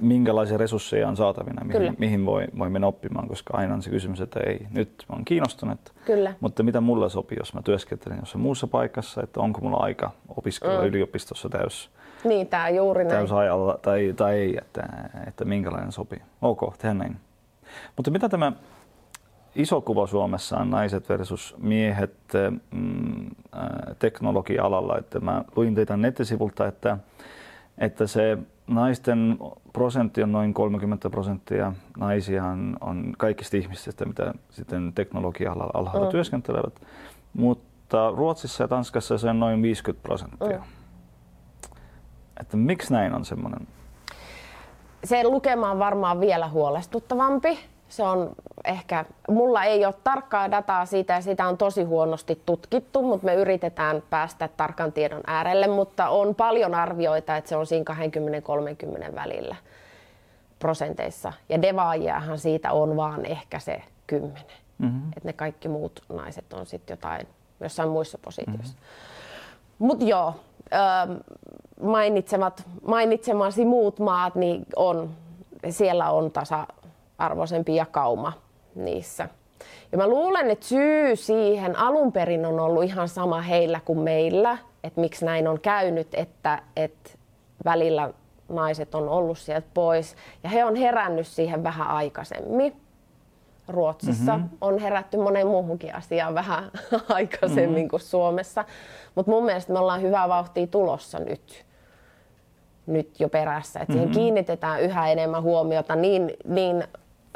[0.00, 4.20] minkälaisia resursseja on saatavina, mihin, mihin voi, voi mennä oppimaan, koska aina on se kysymys,
[4.20, 6.34] että ei, nyt mä oon kiinnostunut, Kyllä.
[6.40, 10.80] mutta mitä mulla sopii, jos mä työskentelen jossain muussa paikassa, että onko mulla aika opiskella
[10.80, 10.86] mm.
[10.86, 11.90] yliopistossa täys,
[12.24, 13.16] Niin, tämä juuri näin.
[13.16, 14.82] täysajalla tai, tai ei, että,
[15.26, 16.22] että minkälainen sopii.
[16.42, 17.16] Ok, tehdään näin.
[17.96, 18.52] Mutta mitä tämä
[19.54, 22.14] iso kuva Suomessa on naiset versus miehet
[22.70, 24.98] mm, äh, teknologia-alalla.
[24.98, 26.98] Että mä luin teitä nettisivulta, että,
[27.78, 28.38] että se
[28.70, 29.38] naisten
[29.72, 31.72] prosentti on noin 30 prosenttia.
[31.98, 36.08] Naisia on, on kaikista ihmisistä, mitä sitten teknologia-alalla mm.
[36.08, 36.80] työskentelevät.
[37.34, 40.58] Mutta Ruotsissa ja Tanskassa se on noin 50 prosenttia.
[40.58, 40.64] Mm.
[42.40, 43.68] Että miksi näin on semmoinen?
[45.04, 47.58] Se lukema on varmaan vielä huolestuttavampi
[47.90, 48.30] se on
[48.64, 53.34] ehkä, mulla ei ole tarkkaa dataa siitä ja sitä on tosi huonosti tutkittu, mutta me
[53.34, 57.94] yritetään päästä tarkan tiedon äärelle, mutta on paljon arvioita, että se on siinä
[59.10, 59.56] 20-30 välillä
[60.58, 61.32] prosenteissa.
[61.48, 64.42] Ja devaajiahan siitä on vaan ehkä se 10.
[64.78, 65.08] Mm-hmm.
[65.08, 67.26] Että ne kaikki muut naiset on sitten jotain
[67.60, 68.74] jossain muissa positioissa.
[68.74, 69.86] Mm-hmm.
[69.86, 70.34] Mutta joo,
[71.82, 75.10] mainitsemat, mainitsemasi muut maat, niin on,
[75.70, 76.66] siellä on tasa,
[77.20, 78.32] arvoisempi jakauma
[78.74, 79.28] niissä.
[79.92, 84.58] Ja mä luulen, että syy siihen alun perin on ollut ihan sama heillä kuin meillä,
[84.84, 87.10] että miksi näin on käynyt, että, että
[87.64, 88.12] välillä
[88.48, 90.16] naiset on ollut sieltä pois.
[90.42, 92.76] Ja he on herännyt siihen vähän aikaisemmin.
[93.68, 94.58] Ruotsissa mm-hmm.
[94.60, 96.70] on herätty moneen muuhunkin asiaan vähän
[97.08, 97.88] aikaisemmin mm-hmm.
[97.88, 98.64] kuin Suomessa.
[99.14, 101.64] Mutta mun mielestä me ollaan hyvää vauhtia tulossa nyt
[102.86, 103.80] nyt jo perässä.
[103.80, 104.12] että mm-hmm.
[104.12, 106.84] siihen kiinnitetään yhä enemmän huomiota niin, niin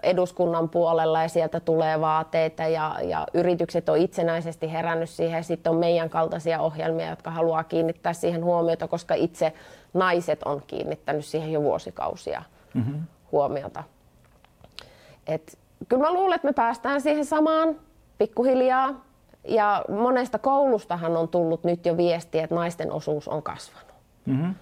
[0.05, 5.45] eduskunnan puolella ja sieltä tulee vaateita ja, ja yritykset on itsenäisesti herännyt siihen.
[5.45, 9.53] Sitten on meidän kaltaisia ohjelmia, jotka haluaa kiinnittää siihen huomiota, koska itse
[9.95, 12.43] naiset on kiinnittänyt siihen jo vuosikausia
[12.75, 13.03] mm-hmm.
[13.33, 13.85] huomiota.
[15.27, 17.77] Et, kyllä mä luulen, että me päästään siihen samaan
[18.19, 19.05] pikkuhiljaa.
[19.49, 23.95] Ja monesta koulustahan on tullut nyt jo viesti, että naisten osuus on kasvanut.
[24.27, 24.55] Mm-hmm.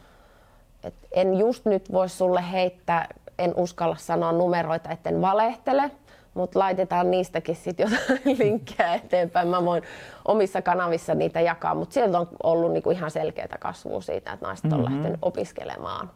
[0.85, 3.09] Et en just nyt voi sulle heittää
[3.43, 5.91] en uskalla sanoa numeroita, etten valehtele,
[6.35, 9.49] mutta laitetaan niistäkin sitten jotain linkkejä eteenpäin.
[9.49, 9.83] Mä voin
[10.25, 14.65] omissa kanavissa niitä jakaa, mutta sieltä on ollut niinku ihan selkeää kasvua siitä, että naiset
[14.65, 14.79] mm-hmm.
[14.79, 16.11] on lähtenyt opiskelemaan.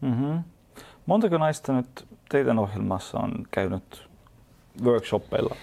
[0.00, 0.42] Mm-hmm.
[1.06, 4.08] Montako naista nyt teidän ohjelmassa on käynyt
[4.84, 5.56] workshoppeilla?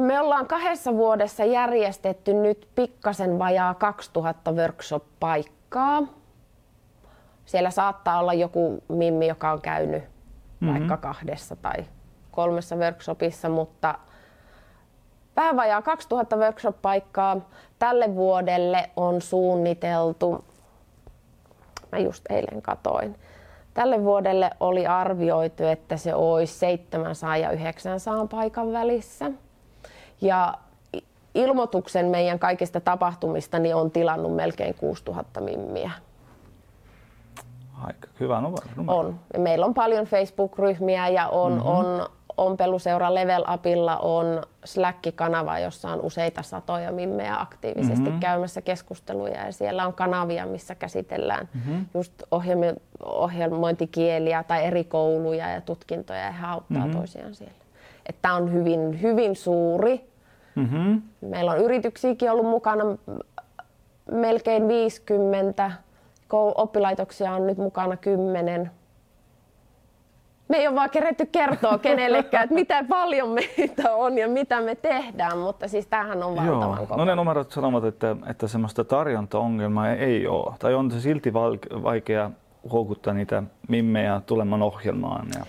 [0.00, 6.02] Me ollaan kahdessa vuodessa järjestetty nyt pikkasen vajaa 2000 workshop-paikkaa.
[7.44, 10.04] Siellä saattaa olla joku mimmi, joka on käynyt
[10.60, 10.78] mm-hmm.
[10.78, 11.84] vaikka kahdessa tai
[12.30, 13.98] kolmessa workshopissa, mutta
[15.36, 17.40] vähän vajaa 2000 workshop-paikkaa
[17.78, 20.44] tälle vuodelle on suunniteltu,
[21.92, 23.16] mä just eilen katoin,
[23.74, 29.30] tälle vuodelle oli arvioitu, että se olisi 700 ja 900 paikan välissä.
[30.20, 30.54] Ja
[31.34, 35.90] ilmoituksen meidän kaikista tapahtumista niin on tilannut melkein 6000 mimmiä.
[37.84, 38.66] Aika hyvä numero.
[38.86, 39.20] On.
[39.38, 41.66] Meillä on paljon Facebook-ryhmiä ja on, mm-hmm.
[41.66, 48.20] on ompeluseura Level Upilla on Slack-kanava, jossa on useita satoja mimmejä aktiivisesti mm-hmm.
[48.20, 51.86] käymässä keskusteluja ja siellä on kanavia, missä käsitellään mm-hmm.
[51.94, 56.96] just ohjelmi- ohjelmointikieliä tai eri kouluja ja tutkintoja ja he auttaa mm-hmm.
[56.96, 57.54] toisiaan siellä.
[58.22, 60.10] Tämä on hyvin, hyvin suuri.
[60.54, 61.02] Mm-hmm.
[61.20, 62.84] Meillä on yrityksiäkin ollut mukana
[64.10, 65.72] melkein 50
[66.32, 68.70] oppilaitoksia on nyt mukana kymmenen.
[70.48, 74.74] Me ei ole vaan keretty kertoa kenellekään, että mitä paljon meitä on ja mitä me
[74.74, 76.96] tehdään, mutta siis tämähän on valtavan Joo.
[76.96, 80.54] No ne numerot sanovat, että, että semmoista tarjontaongelmaa ei ole.
[80.58, 81.32] Tai on se silti
[81.82, 82.30] vaikea
[82.72, 85.28] houkuttaa niitä mimmejä tulemaan ohjelmaan.
[85.38, 85.44] Ja...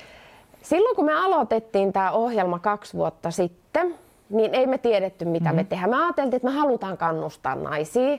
[0.61, 3.95] Silloin kun me aloitettiin tämä ohjelma kaksi vuotta sitten,
[4.29, 5.55] niin ei me tiedetty mitä mm-hmm.
[5.55, 5.89] me tehdään.
[5.89, 8.17] Me ajateltiin, että me halutaan kannustaa naisia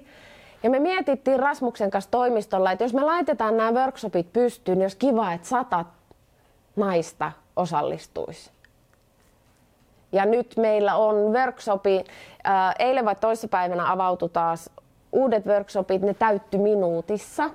[0.62, 4.97] ja me mietittiin Rasmuksen kanssa toimistolla, että jos me laitetaan nämä workshopit pystyyn, niin olisi
[4.97, 5.85] kiva, että sata
[6.77, 8.51] naista osallistuisi.
[10.12, 12.05] Ja nyt meillä on workshopi,
[12.79, 14.71] eilen vai toissapäivänä avautui taas
[15.12, 17.51] uudet workshopit, ne täytty minuutissa.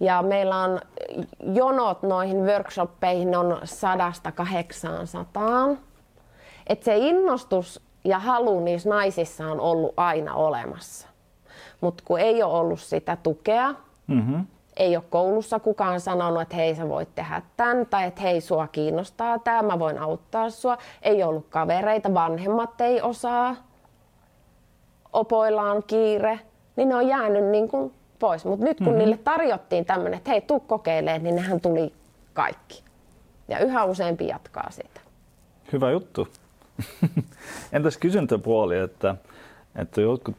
[0.00, 0.80] Ja meillä on
[1.40, 5.78] jonot noihin workshoppeihin on sadasta kahdeksaansataan.
[6.66, 11.09] Että se innostus ja halu niissä naisissa on ollut aina olemassa.
[11.80, 13.74] Mutta kun ei ole ollut sitä tukea,
[14.06, 14.46] mm-hmm.
[14.76, 18.66] ei ole koulussa kukaan sanonut, että hei sä voit tehdä tämän, tai että hei sua
[18.66, 20.78] kiinnostaa tämä, mä voin auttaa sua.
[21.02, 23.56] Ei ollut kavereita, vanhemmat ei osaa,
[25.12, 26.40] opoilla on kiire,
[26.76, 28.44] niin ne on jäänyt niin kuin pois.
[28.44, 28.98] Mutta nyt kun mm-hmm.
[28.98, 31.92] niille tarjottiin tämmöinen, että hei tuu kokeilemaan, niin nehän tuli
[32.32, 32.82] kaikki.
[33.48, 35.00] Ja yhä useampi jatkaa sitä.
[35.72, 36.28] Hyvä juttu.
[37.72, 39.14] Entäs kysyntäpuoli, että,
[39.76, 40.36] että jotkut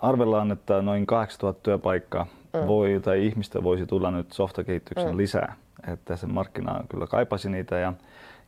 [0.00, 2.66] arvellaan, että noin 8000 työpaikkaa mm.
[2.66, 5.16] voi, tai ihmistä voisi tulla nyt softakehityksen mm.
[5.16, 5.54] lisää.
[5.92, 7.92] Että se markkina kyllä kaipasi niitä ja,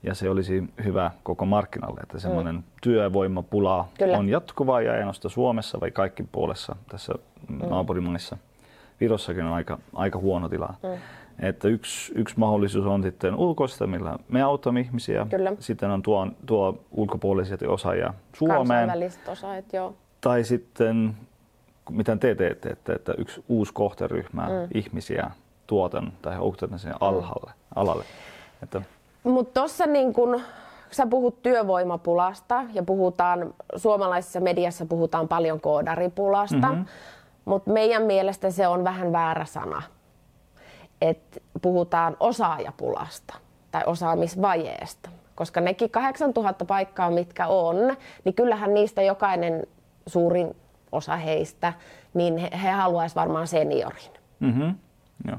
[0.02, 2.62] ja se olisi hyvä koko markkinalle, että semmoinen mm.
[2.82, 4.18] työvoimapula kyllä.
[4.18, 7.12] on jatkuvaa ja ei Suomessa vai kaikki puolessa tässä
[7.48, 7.58] mm.
[7.68, 8.36] naapurimaissa.
[9.00, 10.74] Virossakin on aika, aika huono tila.
[10.82, 10.98] Mm.
[11.42, 15.26] Että yksi, yksi mahdollisuus on sitten ulkoista, millä me autamme ihmisiä.
[15.30, 15.52] Kyllä.
[15.58, 18.66] Sitten on tuo, tuo ulkopuolisia osaajia Suomeen.
[18.66, 19.94] Kansainväliset osaajat, joo.
[20.22, 21.16] Tai sitten,
[21.90, 24.68] mitä te teette, että, että yksi uusi kohderyhmä mm.
[24.74, 25.30] ihmisiä
[25.66, 26.98] tuotan tai houkutetaan sinne mm.
[27.00, 28.04] alhalle, alalle.
[28.62, 28.82] Että...
[29.24, 30.40] Mutta tuossa niin kun
[30.90, 36.84] sä puhut työvoimapulasta ja puhutaan, suomalaisessa mediassa puhutaan paljon koodaripulasta, mm-hmm.
[37.44, 39.82] mutta meidän mielestä se on vähän väärä sana
[41.02, 43.34] että puhutaan osaajapulasta
[43.70, 45.10] tai osaamisvajeesta.
[45.34, 47.76] Koska nekin 8000 paikkaa, mitkä on,
[48.24, 49.66] niin kyllähän niistä jokainen
[50.06, 50.56] suurin
[50.92, 51.72] osa heistä,
[52.14, 54.12] niin he, he haluaisivat varmaan seniorin.
[54.40, 54.74] Mm-hmm.
[55.28, 55.38] Joo.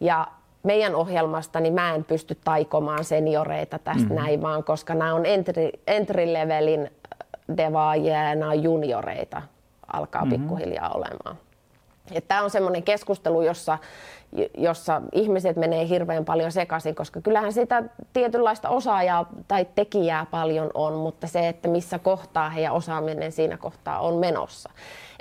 [0.00, 0.26] Ja
[0.62, 4.14] meidän ohjelmasta niin mä en pysty taikomaan senioreita tästä mm-hmm.
[4.14, 6.90] näin vaan, koska nämä on entry, entry-levelin
[7.56, 9.42] devaajia ja nämä on junioreita
[9.92, 10.40] alkaa mm-hmm.
[10.40, 11.36] pikkuhiljaa olemaan.
[12.28, 13.78] Tämä on semmoinen keskustelu, jossa,
[14.58, 20.94] jossa ihmiset menee hirveän paljon sekaisin, koska kyllähän sitä tietynlaista osaajaa tai tekijää paljon on,
[20.94, 24.70] mutta se, että missä kohtaa heidän osaaminen siinä kohtaa on menossa.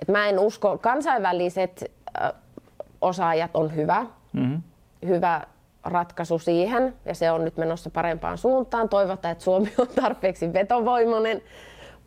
[0.02, 1.92] Et mä en usko, kansainväliset
[3.02, 4.62] osaajat on hyvä, mm-hmm.
[5.08, 5.42] hyvä
[5.84, 8.90] ratkaisu siihen ja se on nyt menossa parempaan suuntaan.
[8.90, 11.42] Toivotaan, että Suomi on tarpeeksi vetovoimainen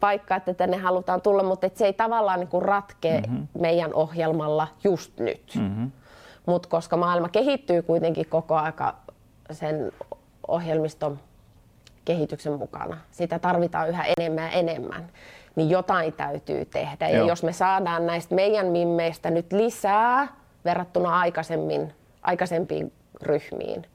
[0.00, 3.48] paikka, että tänne halutaan tulla, mutta se ei tavallaan niin ratkea mm-hmm.
[3.60, 5.52] meidän ohjelmalla just nyt.
[5.54, 5.90] Mm-hmm.
[6.48, 8.94] Mutta koska maailma kehittyy kuitenkin koko aika
[9.50, 9.92] sen
[10.48, 11.18] ohjelmiston
[12.04, 15.08] kehityksen mukana, sitä tarvitaan yhä enemmän ja enemmän,
[15.56, 17.08] niin jotain täytyy tehdä.
[17.08, 17.22] Joo.
[17.22, 20.28] Ja jos me saadaan näistä meidän mimmeistä nyt lisää
[20.64, 23.86] verrattuna aikaisemmin, aikaisempiin ryhmiin,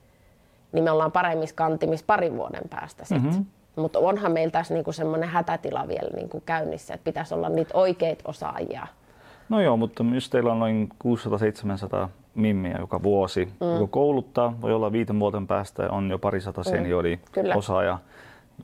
[0.72, 3.32] niin me ollaan paremmissa kantimissa parin vuoden päästä sitten.
[3.32, 3.46] Mm-hmm.
[3.76, 8.24] Mutta onhan meillä tässä niinku semmoinen hätätila vielä niinku käynnissä, että pitäisi olla niitä oikeita
[8.28, 8.88] osaajia.
[9.50, 10.90] No joo, mutta jos teillä on noin
[12.06, 13.74] 600-700 mimmiä joka vuosi, mm.
[13.74, 16.70] joka kouluttaa, voi olla viiden vuoden päästä on jo parisata mm.
[16.72, 17.20] seniori
[17.56, 18.00] osaaja.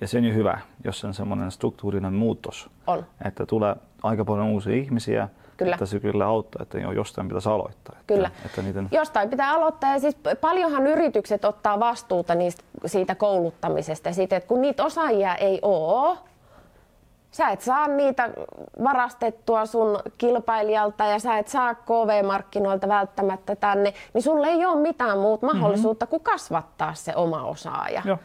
[0.02, 2.70] Ja se on jo hyvä, jos on semmoinen struktuurinen muutos.
[2.88, 3.06] On.
[3.26, 5.30] Että tulee aika paljon uusia ihmisiä,
[5.60, 5.76] Kyllä.
[5.76, 7.96] Että se kyllä auttaa, että jo jostain pitäisi aloittaa.
[8.00, 8.32] Että, kyllä.
[8.46, 8.88] Että niiden...
[8.92, 14.48] Jostain pitää aloittaa ja siis paljonhan yritykset ottaa vastuuta niistä, siitä kouluttamisesta ja siitä, että
[14.48, 16.18] kun niitä osaajia ei ole,
[17.32, 18.30] sä et saa niitä
[18.84, 25.18] varastettua sun kilpailijalta ja sä et saa KV-markkinoilta välttämättä tänne, niin sulla ei ole mitään
[25.18, 26.10] muuta mahdollisuutta mm-hmm.
[26.10, 28.02] kuin kasvattaa se oma osaaja.
[28.06, 28.18] Joo.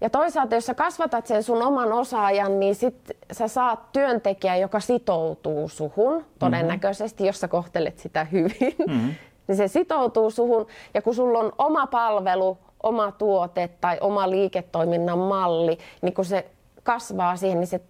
[0.00, 4.80] Ja toisaalta, jos sä kasvatat sen sun oman osaajan, niin sit sä saat työntekijä, joka
[4.80, 7.28] sitoutuu suhun todennäköisesti, mm-hmm.
[7.28, 8.74] jos sä kohtelet sitä hyvin.
[8.86, 9.14] Mm-hmm.
[9.48, 10.66] niin se sitoutuu suhun.
[10.94, 16.46] Ja kun sulla on oma palvelu, oma tuote tai oma liiketoiminnan malli, niin kun se
[16.82, 17.80] kasvaa siihen, niin se,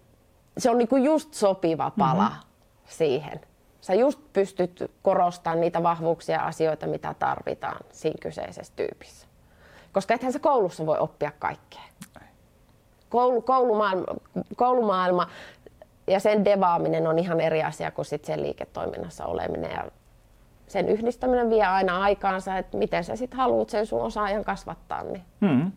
[0.57, 2.41] se on niinku just sopiva pala mm-hmm.
[2.87, 3.41] siihen.
[3.81, 9.27] Sä just pystyt korostamaan niitä vahvuuksia ja asioita, mitä tarvitaan siinä kyseisessä tyypissä.
[9.93, 11.81] Koska ethän se koulussa voi oppia kaikkea.
[13.09, 14.05] Koulu, koulumaailma,
[14.55, 15.27] koulumaailma
[16.07, 19.71] ja sen devaaminen on ihan eri asia kuin sit sen liiketoiminnassa oleminen.
[19.71, 19.83] Ja
[20.67, 25.03] sen yhdistäminen vie aina aikaansa, että miten sä sitten haluat sen sun osaajan kasvattaa.
[25.03, 25.21] Niin.
[25.41, 25.71] Hmm.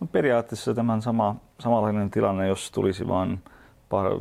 [0.00, 3.08] No periaatteessa tämän sama, samanlainen tilanne, jos tulisi
[3.90, 4.18] vain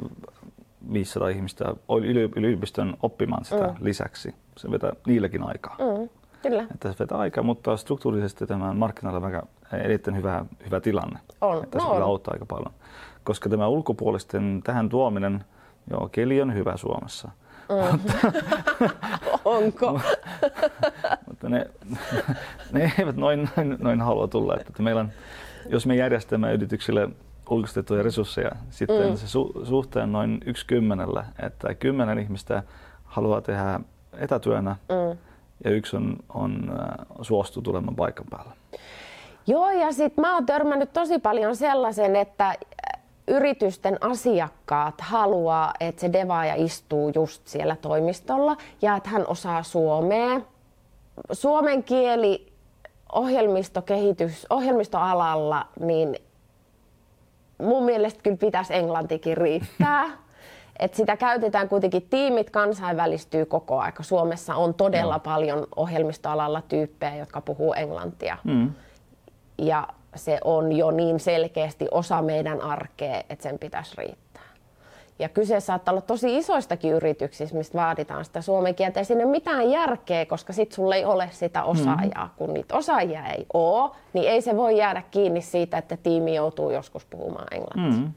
[0.94, 1.66] 500 ihmistä
[2.36, 3.76] yliopiston oppimaan sitä mm.
[3.80, 4.36] lisäksi.
[4.58, 5.76] Se vetää niilläkin aikaa.
[5.80, 6.10] Mm.
[6.42, 6.68] Kyllä.
[6.74, 11.20] Että se vetää aikaa, mutta struktuurisesti tämä markkinoilla on erittäin hyvä, hyvä tilanne.
[11.42, 11.64] On.
[11.64, 12.12] Että se no kyllä on.
[12.12, 12.74] auttaa aika paljon.
[13.24, 15.44] Koska tämä ulkopuolisten tähän tuominen,
[15.92, 17.30] joo, keli on hyvä Suomessa.
[17.70, 18.00] Mm.
[19.46, 20.00] Onko?
[21.28, 21.66] mutta ne,
[22.72, 24.58] ne eivät noin, noin, noin halua tulla.
[24.70, 25.12] Että meillä on,
[25.70, 27.10] jos me järjestämme yrityksille
[27.50, 29.16] ulkoistettuja resursseja, sitten mm.
[29.16, 32.64] se su, suhteen noin yksi kymmenellä, että kymmenen ihmistä
[33.04, 33.80] haluaa tehdä
[34.14, 35.18] etätyönä mm
[35.64, 38.52] ja yksi on, on äh, suostu tulemaan paikan päällä.
[39.48, 42.56] Joo, ja sitten mä oon törmännyt tosi paljon sellaisen, että äh,
[43.28, 50.42] yritysten asiakkaat haluaa, että se devaaja istuu just siellä toimistolla ja että hän osaa suomea.
[51.32, 52.54] Suomen kieli
[53.12, 56.16] ohjelmistokehitys, ohjelmistoalalla, niin
[57.58, 60.06] mun mielestä kyllä pitäisi englantikin riittää.
[60.80, 64.04] Et sitä käytetään kuitenkin, tiimit kansainvälistyy koko aika.
[64.04, 65.20] Suomessa on todella no.
[65.20, 68.38] paljon ohjelmistoalalla tyyppejä, jotka puhuu englantia.
[68.44, 68.72] Mm.
[69.58, 74.27] Ja se on jo niin selkeästi osa meidän arkea, että sen pitäisi riittää.
[75.20, 79.00] Ja kyse saattaa olla tosi isoistakin yrityksistä, mistä vaaditaan sitä suomen kieltä.
[79.00, 82.26] Ei sinne mitään järkeä, koska sit sulle ei ole sitä osaajaa.
[82.26, 82.32] Mm.
[82.38, 86.72] Kun niitä osaajia ei ole, niin ei se voi jäädä kiinni siitä, että tiimi joutuu
[86.72, 88.02] joskus puhumaan englantia.
[88.02, 88.14] Mm.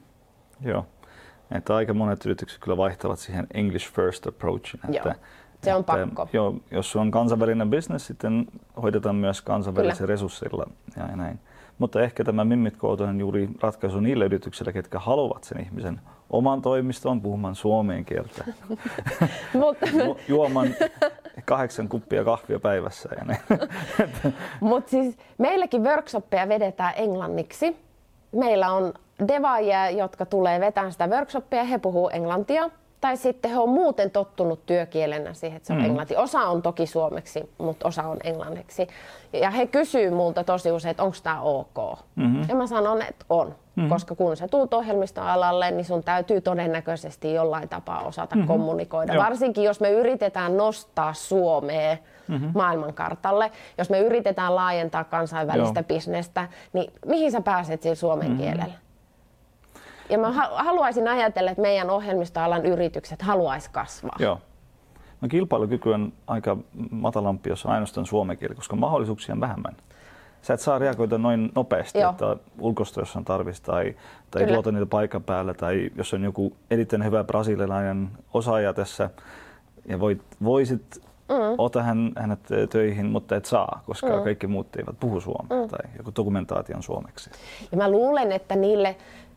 [0.61, 0.85] Joo.
[1.51, 4.79] Että aika monet yritykset kyllä vaihtavat siihen English first approachin.
[4.89, 5.15] Että, Joo.
[5.63, 6.29] Se on että, pakko.
[6.33, 8.47] Joo, jos on kansainvälinen business, sitten
[8.81, 10.65] hoidetaan myös kansainvälisillä resursseilla
[10.97, 11.39] ja näin.
[11.77, 17.21] Mutta ehkä tämä Mimmit on juuri ratkaisu niille yrityksille, ketkä haluavat sen ihmisen oman toimistoon
[17.21, 18.45] puhumaan suomen kieltä.
[20.27, 20.67] Juoman
[21.45, 23.09] kahdeksan kuppia kahvia päivässä.
[24.59, 27.77] Mutta siis meilläkin workshoppeja vedetään englanniksi.
[28.31, 28.93] Meillä on
[29.27, 32.69] devaajia, jotka tulee vetämään sitä workshoppia, he puhuu englantia
[33.01, 35.85] tai sitten he on muuten tottunut työkielenä siihen, että se on mm.
[35.85, 36.15] englanti.
[36.15, 38.87] Osa on toki suomeksi, mutta osa on englanniksi.
[39.33, 41.99] Ja he kysyy multa tosi usein, että onko tämä ok.
[42.15, 42.45] Mm-hmm.
[42.49, 43.47] Ja mä sanon, että on.
[43.47, 43.89] Mm-hmm.
[43.89, 48.47] Koska kun sä tuut ohjelmistoalalle, niin sun täytyy todennäköisesti jollain tapaa osata mm-hmm.
[48.47, 49.13] kommunikoida.
[49.13, 49.23] Joo.
[49.23, 52.51] Varsinkin jos me yritetään nostaa Suomea mm-hmm.
[52.55, 55.87] maailmankartalle, jos me yritetään laajentaa kansainvälistä Joo.
[55.87, 58.43] bisnestä, niin mihin sä pääset sillä suomen mm-hmm.
[58.43, 58.90] kielellä?
[60.11, 64.15] Ja mä haluaisin ajatella, että meidän ohjelmistoalan yritykset haluaisi kasvaa.
[64.19, 64.39] Joo.
[65.21, 66.57] No kilpailukyky on aika
[66.91, 69.75] matalampi, jos on ainoastaan suomen kieli, koska mahdollisuuksia on vähemmän.
[70.41, 72.11] Sä et saa reagoida noin nopeasti, Joo.
[72.11, 73.95] että ulkosta on tarvis tai,
[74.31, 79.09] tai tuota niitä paikan päällä tai jos on joku erittäin hyvä brasilialainen osaaja tässä
[79.85, 81.55] ja voit, voisit mm.
[81.57, 84.23] ota hän, hänet töihin, mutta et saa, koska mm.
[84.23, 85.69] kaikki muut eivät puhu suomea mm.
[85.69, 87.29] tai joku dokumentaatio on suomeksi.
[87.71, 88.95] Ja mä luulen, että niille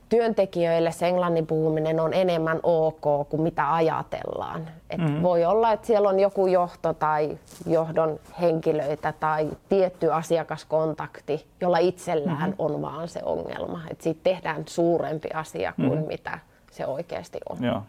[0.09, 4.69] työntekijöille se englannin puhuminen on enemmän ok kuin mitä ajatellaan.
[4.91, 5.23] Et mm-hmm.
[5.23, 12.51] Voi olla, että siellä on joku johto tai johdon henkilöitä tai tietty asiakaskontakti, jolla itsellään
[12.51, 12.55] mm-hmm.
[12.59, 13.81] on vaan se ongelma.
[13.91, 16.07] Et siitä tehdään suurempi asia kuin mm-hmm.
[16.07, 16.39] mitä
[16.71, 17.65] se oikeasti on.
[17.65, 17.83] Joo.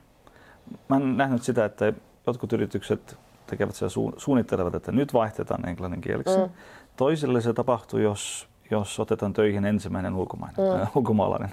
[0.88, 1.93] Mä oon nähnyt sitä, että
[2.28, 6.38] jotkut yritykset tekevät sitä suunnittelevat, että nyt vaihdetaan englannin kieleksi.
[6.38, 6.49] Mm.
[6.97, 10.82] Toisille se tapahtuu, jos jos otetaan töihin ensimmäinen ulkomainen, mm.
[10.82, 11.51] äh, ulkomaalainen.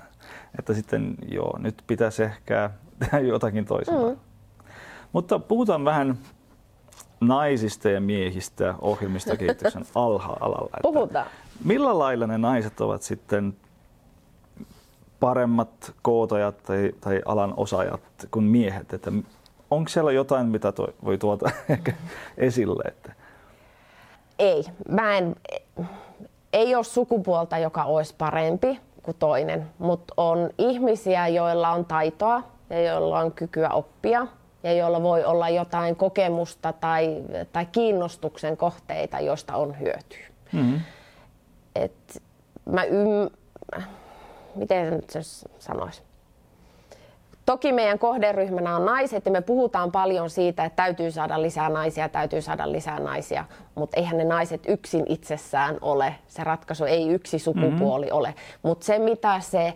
[0.59, 4.13] Että sitten joo, nyt pitäisi ehkä tehdä jotakin toisella.
[4.13, 4.19] Mm.
[5.13, 6.19] Mutta puhutaan vähän
[7.21, 10.77] naisista ja miehistä ohjelmistokehityksen alha-alalla.
[10.83, 11.27] Puhutaan.
[11.65, 13.57] Millä lailla ne naiset ovat sitten
[15.21, 18.93] paremmat kootajat tai, tai alan osaajat kuin miehet?
[18.93, 19.13] Että
[19.71, 21.93] onko siellä jotain, mitä toi, voi tuota ehkä
[22.37, 22.83] esille?
[22.89, 23.13] Että...
[24.39, 24.65] Ei.
[24.89, 25.37] Mä en,
[26.53, 32.83] ei ole sukupuolta, joka olisi parempi kuin toinen, mutta on ihmisiä, joilla on taitoa ja
[32.83, 34.27] joilla on kykyä oppia
[34.63, 40.27] ja joilla voi olla jotain kokemusta tai, tai kiinnostuksen kohteita, joista on hyötyä.
[40.53, 40.81] Mm-hmm.
[41.75, 42.23] Et
[42.65, 43.31] mä ym...
[44.55, 45.13] Miten se nyt
[45.59, 46.03] sanoisi?
[47.47, 52.09] Toki meidän kohderyhmänä on naiset ja me puhutaan paljon siitä, että täytyy saada lisää naisia,
[52.09, 56.15] täytyy saada lisää naisia, mutta eihän ne naiset yksin itsessään ole.
[56.27, 58.19] Se ratkaisu ei yksi sukupuoli mm-hmm.
[58.19, 59.73] ole, mutta se mitä se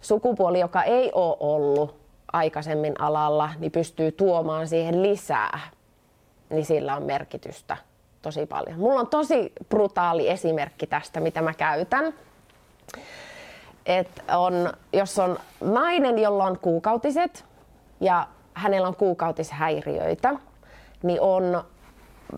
[0.00, 1.94] sukupuoli, joka ei ole ollut
[2.32, 5.60] aikaisemmin alalla, niin pystyy tuomaan siihen lisää,
[6.50, 7.76] niin sillä on merkitystä
[8.22, 8.78] tosi paljon.
[8.78, 12.14] Mulla on tosi brutaali esimerkki tästä, mitä mä käytän
[13.88, 17.44] että on, jos on nainen, jolla on kuukautiset
[18.00, 20.34] ja hänellä on kuukautishäiriöitä,
[21.02, 21.64] niin on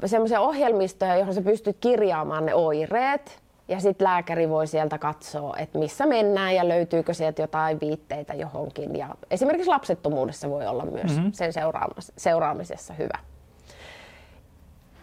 [0.05, 5.79] semmoisia ohjelmistoja, johon sä pystyt kirjaamaan ne oireet ja sitten lääkäri voi sieltä katsoa, että
[5.79, 8.97] missä mennään ja löytyykö sieltä jotain viitteitä johonkin.
[8.97, 11.33] Ja esimerkiksi lapsettomuudessa voi olla myös mm-hmm.
[11.33, 11.53] sen
[12.17, 13.19] seuraamisessa hyvä.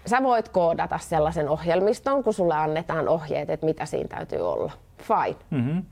[0.05, 4.71] Sä voit koodata sellaisen ohjelmiston, kun sulle annetaan ohjeet, että mitä siinä täytyy olla.
[4.97, 5.37] Fine.
[5.49, 5.83] Mm-hmm.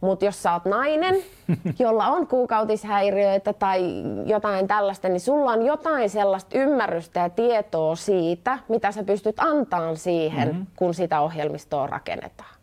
[0.00, 1.14] Mutta jos sä oot nainen,
[1.78, 8.58] jolla on kuukautishäiriöitä tai jotain tällaista, niin sulla on jotain sellaista ymmärrystä ja tietoa siitä,
[8.68, 10.66] mitä sä pystyt antamaan siihen, mm-hmm.
[10.76, 12.54] kun sitä ohjelmistoa rakennetaan.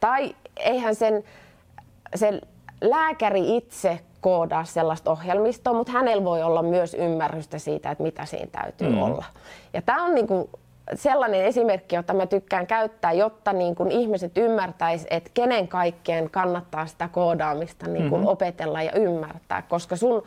[0.00, 1.24] Tai eihän sen,
[2.14, 2.40] sen
[2.80, 8.48] lääkäri itse koodaa sellaista ohjelmistoa, mutta hänellä voi olla myös ymmärrystä siitä, että mitä siinä
[8.52, 9.02] täytyy mm.
[9.02, 9.24] olla.
[9.72, 10.50] Ja tämä on niinku
[10.94, 16.86] sellainen esimerkki, jota mä tykkään käyttää, jotta niin kun ihmiset ymmärtäis, että kenen kaikkeen kannattaa
[16.86, 18.32] sitä koodaamista niin kun mm-hmm.
[18.32, 20.22] opetella ja ymmärtää, koska sun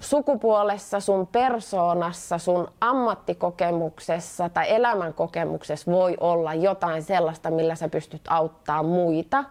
[0.00, 8.82] sukupuolessa, sun persoonassa, sun ammattikokemuksessa tai elämänkokemuksessa voi olla jotain sellaista, millä sä pystyt auttaa
[8.82, 9.44] muita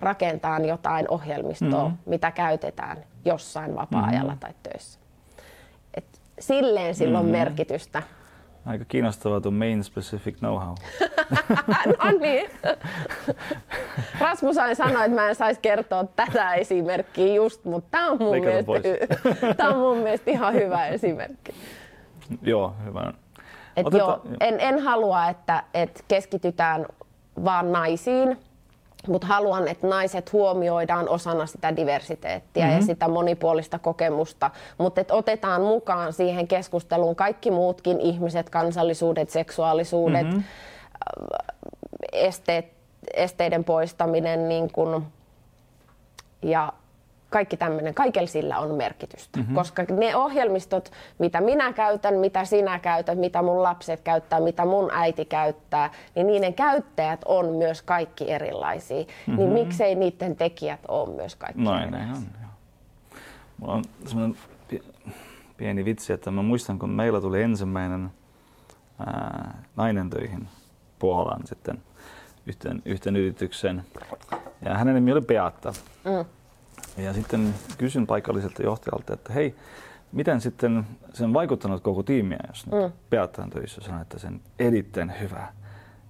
[0.00, 1.96] rakentamaan jotain ohjelmistoa, mm-hmm.
[2.06, 4.40] mitä käytetään jossain vapaa-ajalla mm-hmm.
[4.40, 4.98] tai töissä.
[5.94, 7.38] Et silleen sillä on mm-hmm.
[7.38, 8.02] merkitystä
[8.66, 10.74] Aika kiinnostavaa tuo main specific know-how.
[11.98, 12.50] no niin.
[14.20, 18.40] Rasmus aina sanoi, että mä en saisi kertoa tätä esimerkkiä just, mutta tämä on, mun
[18.40, 18.72] mielestä,
[19.56, 21.54] tämä on mun mielestä ihan hyvä esimerkki.
[22.42, 23.12] Joo, hyvä.
[23.76, 26.86] Et joo, en, en halua, että, että keskitytään
[27.44, 28.38] vaan naisiin,
[29.08, 32.80] mutta haluan, että naiset huomioidaan osana sitä diversiteettiä mm-hmm.
[32.80, 40.26] ja sitä monipuolista kokemusta, mutta että otetaan mukaan siihen keskusteluun kaikki muutkin ihmiset, kansallisuudet, seksuaalisuudet,
[40.26, 40.42] mm-hmm.
[42.12, 42.66] esteet,
[43.14, 45.06] esteiden poistaminen niin kun,
[46.42, 46.72] ja
[47.36, 49.38] kaikki tämmöinen, kaikella sillä on merkitystä.
[49.38, 49.54] Mm-hmm.
[49.54, 54.90] Koska ne ohjelmistot, mitä minä käytän, mitä sinä käytät, mitä mun lapset käyttää, mitä mun
[54.92, 59.00] äiti käyttää, niin niiden käyttäjät on myös kaikki erilaisia.
[59.00, 59.36] Mm-hmm.
[59.36, 62.06] Niin miksei niiden tekijät ole myös kaikki Noin, erilaisia?
[62.06, 62.50] Näin on, joo.
[63.58, 64.36] Mulla on semmoinen
[65.56, 68.10] pieni vitsi, että mä muistan, kun meillä tuli ensimmäinen
[69.06, 70.48] ää, nainen töihin
[70.98, 71.82] Puolaan sitten
[72.46, 73.82] yhteen, yhteen yritykseen.
[74.64, 75.72] Ja hänen nimi oli Beata.
[76.04, 76.35] Mm.
[76.96, 79.54] Ja sitten kysyn paikalliselta johtajalta, että hei,
[80.12, 82.92] miten sitten sen vaikuttanut koko tiimiä, jos mm.
[83.10, 85.46] Beataan töissä sanoo, että sen erittäin hyvä,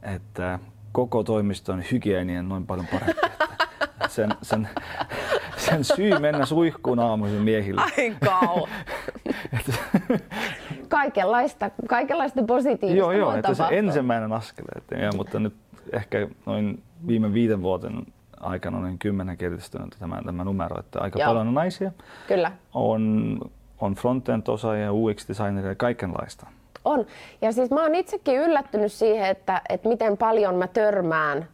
[0.03, 0.59] että
[0.93, 3.21] koko toimiston hygienien noin paljon parempi.
[4.09, 4.69] sen, sen,
[5.57, 7.81] sen syy mennä suihkuun aamuisin miehille.
[7.81, 8.67] Ai kau.
[10.89, 14.65] kaikenlaista, kaikenlaista positiivista Joo, joo, että se ensimmäinen askel.
[14.77, 15.55] Että, ja, mutta nyt
[15.93, 18.07] ehkä noin viime viiden vuoden
[18.41, 21.29] aikana kymmenen kertistynyt tämä, tämä numero, että aika Joo.
[21.29, 21.93] paljon on naisia.
[22.29, 22.53] Kyllä.
[22.75, 23.39] On,
[23.81, 26.47] on frontend-osaajia, UX-designeria ja kaikenlaista.
[26.85, 27.07] On.
[27.43, 31.49] Ja siis mä oon itsekin yllättynyt siihen, että, että miten paljon mä törmään,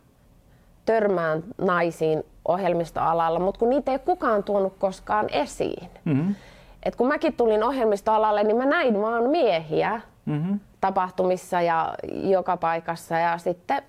[0.84, 5.88] törmään naisiin ohjelmistoalalla, mutta kun niitä ei kukaan tuonut koskaan esiin.
[6.04, 6.34] Mm-hmm.
[6.82, 10.60] Et kun mäkin tulin ohjelmistoalalle, niin mä näin vaan miehiä mm-hmm.
[10.80, 13.82] tapahtumissa ja joka paikassa ja sitten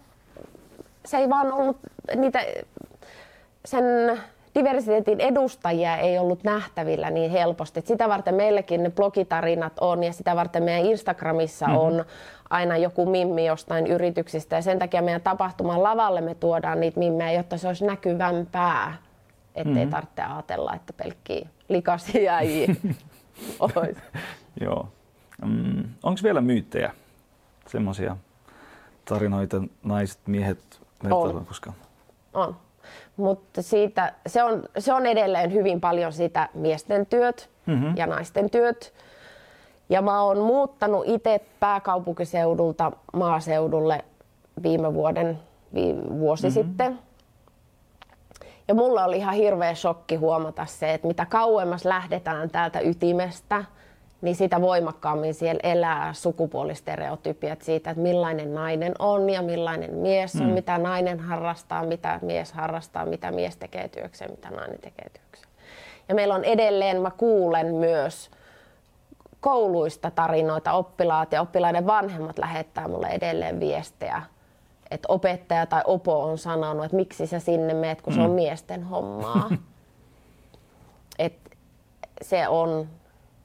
[1.06, 1.78] se ei vaan ollut
[2.16, 2.39] niitä
[3.66, 3.84] sen
[4.56, 7.80] diversiteetin edustajia ei ollut nähtävillä niin helposti.
[7.80, 11.82] Et sitä varten meillekin ne blogitarinat on ja sitä varten meidän Instagramissa mm-hmm.
[11.82, 12.06] on
[12.49, 17.32] aina joku mimmi jostain yrityksistä ja sen takia meidän tapahtuman lavalle me tuodaan niitä mimmejä,
[17.32, 18.97] jotta se olisi näkyvämpää,
[19.56, 19.89] ettei mm-hmm.
[19.89, 22.38] tarvitse ajatella, että pelkkiä likaisia
[23.60, 24.01] olisi.
[24.62, 24.88] Joo.
[25.45, 26.91] Mm, Onko vielä myyttejä,
[27.68, 28.18] semmoisia
[29.06, 31.45] tarinoita, naiset, miehet, on.
[31.45, 31.74] koska...
[32.34, 32.56] On.
[33.18, 37.97] Mutta siitä, se, on, se on edelleen hyvin paljon sitä miesten työt mm-hmm.
[37.97, 38.93] ja naisten työt.
[39.89, 44.06] Ja mä oon muuttanut itse pääkaupunkiseudulta maaseudulle
[44.64, 45.39] viime vuoden,
[45.74, 46.64] viime, vuosi mm-hmm.
[46.64, 46.99] sitten.
[48.68, 53.64] Ja mulla oli ihan hirveä shokki huomata se, että mitä kauemmas lähdetään täältä ytimestä–
[54.24, 60.47] niin sitä voimakkaammin siellä elää sukupuolistereotypiat siitä, että millainen nainen on ja millainen mies on,
[60.47, 60.53] mm.
[60.53, 65.53] mitä nainen harrastaa, mitä mies harrastaa, mitä mies tekee työkseen, mitä nainen tekee työkseen.
[66.09, 68.32] Ja meillä on edelleen, mä kuulen myös
[69.39, 74.21] kouluista tarinoita, oppilaat ja oppilaiden vanhemmat lähettää mulle edelleen viestejä,
[74.91, 78.15] että opettaja tai opo on sanonut, että miksi sä sinne meet, kun mm.
[78.15, 78.36] se on mm.
[78.36, 79.49] miesten hommaa.
[81.19, 81.36] Et
[82.21, 82.88] se on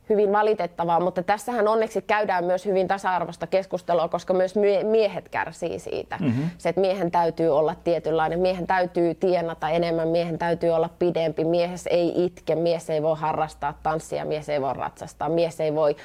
[0.08, 4.54] hyvin valitettavaa, mutta tässähän onneksi käydään myös hyvin tasa-arvoista keskustelua, koska myös
[4.90, 6.16] miehet kärsii siitä.
[6.20, 6.50] Mm-hmm.
[6.58, 11.86] Se, että miehen täytyy olla tietynlainen, miehen täytyy tienata enemmän, miehen täytyy olla pidempi, mies
[11.86, 15.96] ei itke, mies ei voi harrastaa tanssia, mies ei voi ratsastaa, mies ei voi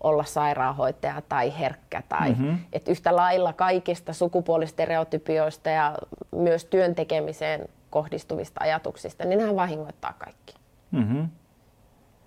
[0.00, 2.02] olla sairaanhoitaja tai herkkä.
[2.08, 2.58] Tai, mm-hmm.
[2.72, 5.94] et yhtä lailla kaikista sukupuolistereotypioista ja
[6.32, 10.54] myös työntekemiseen kohdistuvista ajatuksista, niin nämä vahingoittaa kaikki.
[10.90, 11.28] Mm-hmm.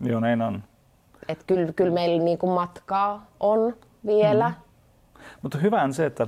[0.02, 0.64] Joo, näin on.
[1.30, 3.74] Että kyllä, kyllä meillä niin kuin matkaa on
[4.06, 4.50] vielä.
[4.50, 4.56] Mm.
[5.42, 6.28] Mutta hyvä on se, että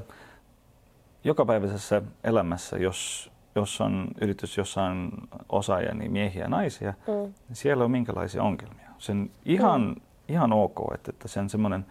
[1.24, 5.12] jokapäiväisessä elämässä, jos, jos on yritys, jossa on
[5.50, 7.14] osaajia, niin miehiä ja naisia, mm.
[7.14, 8.90] niin siellä on minkälaisia ongelmia.
[8.98, 9.96] Sen ihan, mm.
[10.28, 11.86] ihan ok, että, että sen semmoinen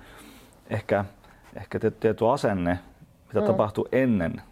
[0.71, 1.05] ehkä,
[1.57, 2.79] ehkä tietty asenne,
[3.29, 3.47] mitä mm.
[3.47, 4.43] tapahtuu ennen,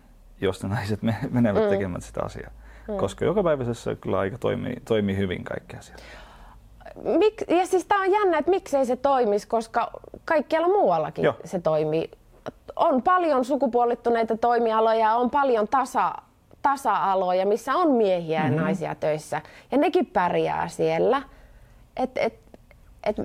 [0.41, 1.01] jos ne naiset
[1.31, 1.69] menevät mm.
[1.69, 2.51] tekemään sitä asiaa.
[2.89, 2.97] Mm.
[2.97, 6.03] Koska jokapäiväisessä kyllä aika toimii, toimii hyvin kaikki asiat.
[7.03, 9.91] Mik, ja siis tämä on jännä, että miksei se toimisi, koska
[10.25, 11.35] kaikkialla muuallakin Joo.
[11.45, 12.11] se toimii.
[12.77, 16.15] On paljon sukupuolittuneita toimialoja, on paljon tasa,
[16.63, 18.57] tasa-aloja, missä on miehiä mm-hmm.
[18.57, 19.41] ja naisia töissä.
[19.71, 21.23] Ja nekin pärjää siellä.
[21.97, 22.35] Et, et,
[23.05, 23.17] et,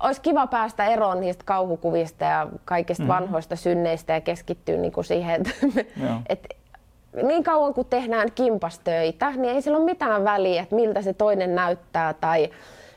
[0.00, 3.14] olisi kiva päästä eroon niistä kauhukuvista ja kaikista mm-hmm.
[3.14, 5.50] vanhoista synneistä ja keskittyä niinku siihen, että
[6.28, 6.56] et,
[7.22, 11.54] niin kauan kun tehdään kimpastöitä, niin ei sillä ole mitään väliä, että miltä se toinen
[11.54, 12.50] näyttää tai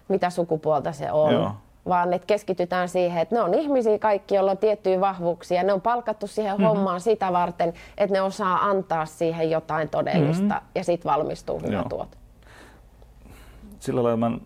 [0.08, 1.34] mitä sukupuolta se on.
[1.34, 1.52] Joo.
[1.90, 5.64] vaan että keskitytään siihen, että ne on ihmisiä kaikki, joilla on tiettyjä vahvuuksia.
[5.64, 6.66] Ne on palkattu siihen mm-hmm.
[6.66, 10.68] hommaan sitä varten, että ne osaa antaa siihen jotain todellista mm-hmm.
[10.76, 12.18] ja sitten valmistuu hyvä tuote.
[13.80, 14.38] Sillä lailla mä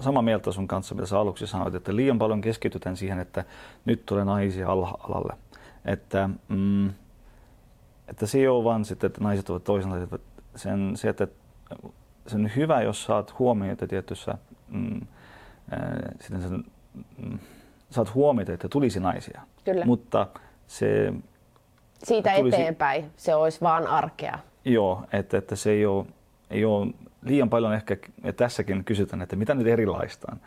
[0.00, 3.44] samaa mieltä sun kanssa, mitä sä aluksi sanoit, että liian paljon keskitytään siihen, että
[3.84, 5.34] nyt tulee naisia alalle.
[5.84, 6.90] Että, mm,
[8.08, 10.20] että se ei ole vaan sitten, että naiset ovat toisenlaiset.
[10.56, 11.28] Sen, se, että
[12.26, 14.34] se on hyvä, jos saat huomioita tietyssä,
[14.68, 15.00] mm,
[16.20, 16.64] sitten sen,
[17.18, 17.38] mm,
[17.90, 19.40] saat huomioita, että tulisi naisia.
[19.64, 19.84] Kyllä.
[19.84, 20.26] Mutta
[20.66, 21.12] se...
[22.02, 24.38] Siitä tulisi, eteenpäin se olisi vaan arkea.
[24.64, 26.06] Joo, että, että se ei ole,
[26.50, 26.86] ei ole
[27.22, 30.40] liian paljon ehkä, ja tässäkin kysytään, että mitä nyt erilaista on.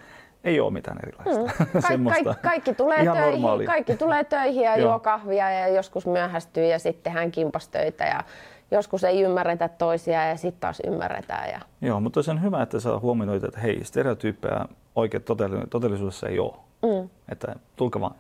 [0.43, 1.53] Ei ole mitään erilaista.
[1.97, 2.03] Mm.
[2.05, 6.79] Ka- ka- kaikki, tulee töihin, kaikki tulee töihin ja juo kahvia ja joskus myöhästyy ja
[6.79, 8.23] sitten tehdään kimpastöitä ja
[8.71, 11.49] joskus ei ymmärretä toisia ja sitten taas ymmärretään.
[11.49, 11.59] Ja...
[11.81, 14.65] Joo, mutta se on hyvä, että sä huomioit, että hei, stereotyyppejä
[14.95, 15.23] oikein
[15.69, 16.53] todellisuudessa ei ole.
[16.81, 17.09] Mm.
[17.29, 18.15] Että tulka vaan.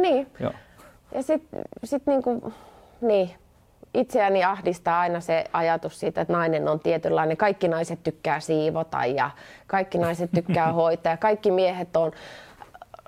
[0.00, 0.26] niin.
[0.40, 0.52] Joo.
[1.14, 2.52] Ja sitten sit niinku,
[3.00, 3.30] niin,
[3.96, 7.36] itseäni ahdistaa aina se ajatus siitä, että nainen on tietynlainen.
[7.36, 9.30] Kaikki naiset tykkää siivota ja
[9.66, 12.12] kaikki naiset tykkää hoitaa ja kaikki miehet on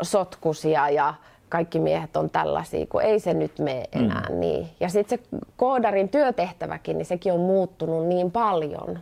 [0.02, 1.14] sotkusia ja
[1.48, 4.04] kaikki miehet on tällaisia, kun ei se nyt mene mm.
[4.04, 4.40] enää mm.
[4.40, 4.68] niin.
[4.80, 8.98] Ja sitten se koodarin työtehtäväkin, niin sekin on muuttunut niin paljon.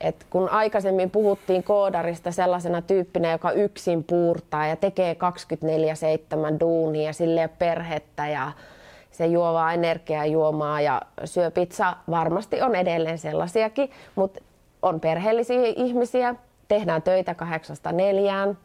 [0.00, 5.16] Et kun aikaisemmin puhuttiin koodarista sellaisena tyyppinä, joka yksin puurtaa ja tekee
[6.54, 8.52] 24-7 duunia ja sille perhettä ja
[9.12, 11.96] se juo vaan energiajuomaa ja syö pizza.
[12.10, 14.40] Varmasti on edelleen sellaisiakin, mutta
[14.82, 16.34] on perheellisiä ihmisiä,
[16.68, 18.58] tehdään töitä kahdeksasta neljään,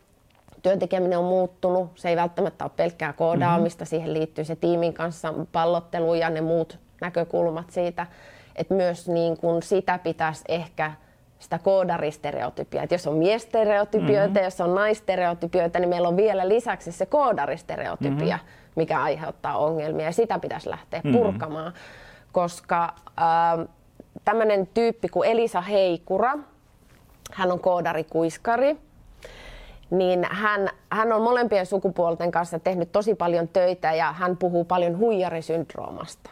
[0.61, 1.89] työntekeminen on muuttunut.
[1.95, 3.89] Se ei välttämättä ole pelkkää koodaamista, mm-hmm.
[3.89, 8.07] siihen liittyy se tiimin kanssa pallottelu ja ne muut näkökulmat siitä.
[8.55, 10.91] Että myös niin kun sitä pitäisi ehkä
[11.39, 12.83] sitä koodaristereotypia.
[12.83, 14.43] Että jos on miestereotypioita, mm-hmm.
[14.43, 18.49] jos on naistereotypioita, niin meillä on vielä lisäksi se koodaristereotypia, mm-hmm.
[18.78, 20.05] Mikä aiheuttaa ongelmia.
[20.05, 21.19] Ja sitä pitäisi lähteä mm-hmm.
[21.19, 21.73] purkamaan,
[22.32, 23.67] koska äh,
[24.25, 26.38] tämmöinen tyyppi kuin Elisa Heikura,
[27.32, 28.78] hän on koodarikuiskari,
[29.89, 34.97] niin hän, hän on molempien sukupuolten kanssa tehnyt tosi paljon töitä ja hän puhuu paljon
[34.97, 36.30] huijarisyndroomasta.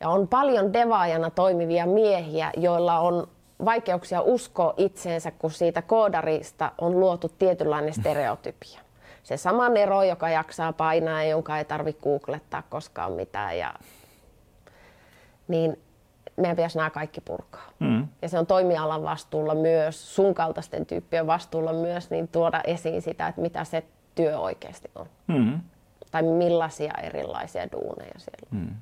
[0.00, 3.28] Ja on paljon devaajana toimivia miehiä, joilla on
[3.64, 8.85] vaikeuksia uskoa itseensä, kun siitä koodarista on luotu tietynlainen stereotypia.
[9.26, 13.58] Se sama Nero, joka jaksaa painaa ja jonka ei tarvitse googlettaa koskaan mitään.
[13.58, 13.74] Ja...
[15.48, 15.80] Niin
[16.36, 17.70] meidän pitäisi nämä kaikki purkaa.
[17.78, 18.08] Mm.
[18.22, 23.26] Ja se on toimialan vastuulla myös, sun kaltaisten tyyppien vastuulla myös, niin tuoda esiin sitä,
[23.26, 25.06] että mitä se työ oikeasti on.
[25.26, 25.60] Mm.
[26.10, 28.74] Tai millaisia erilaisia duuneja siellä mm.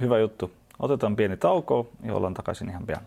[0.00, 0.50] Hyvä juttu.
[0.78, 3.02] Otetaan pieni tauko ja ollaan takaisin ihan pian.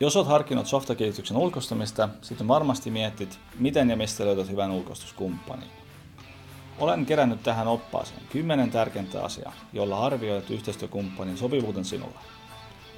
[0.00, 5.68] Jos olet harkinnut softakehityksen ulkoistamista, sitten varmasti mietit, miten ja mistä löydät hyvän ulkoistuskumppanin.
[6.78, 12.18] Olen kerännyt tähän oppaaseen 10 tärkeintä asiaa, jolla arvioit yhteistyökumppanin sopivuuden sinulle.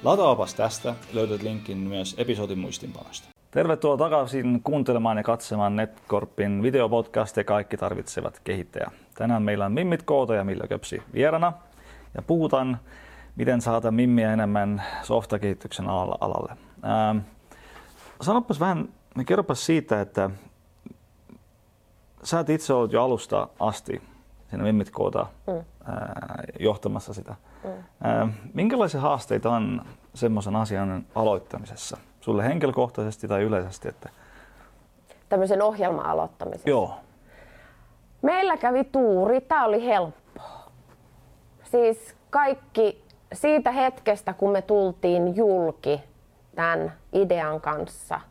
[0.03, 3.27] Lataapas tästä, löydät linkin myös episodin muistinpanosta.
[3.51, 8.91] Tervetuloa takaisin kuuntelemaan ja katsomaan Netcorpin videopodcastia Kaikki tarvitsevat kehittäjä.
[9.15, 11.53] Tänään meillä on Mimmit Koota ja Milla Köpsi vierana
[12.15, 12.79] ja puhutaan,
[13.35, 16.66] miten saada Mimmiä enemmän softakehityksen alalle.
[16.85, 17.17] Ähm,
[18.21, 18.89] sanopas vähän,
[19.25, 20.29] kerropas siitä, että
[22.23, 24.01] sä et itse ollut jo alusta asti
[24.49, 25.63] siinä Mimmit Koota mm.
[26.59, 27.35] johtamassa sitä.
[27.63, 28.33] Mm.
[28.53, 29.81] minkälaisia haasteita on
[30.13, 31.97] semmoisen asian aloittamisessa?
[32.21, 33.87] Sulle henkilökohtaisesti tai yleisesti?
[33.87, 34.09] Että...
[35.29, 36.69] Tämmöisen ohjelman aloittamisessa?
[36.69, 36.93] Joo.
[38.21, 40.71] Meillä kävi tuuri, tämä oli helppoa.
[41.63, 43.03] Siis kaikki
[43.33, 46.03] siitä hetkestä, kun me tultiin julki
[46.57, 48.21] tämän idean kanssa,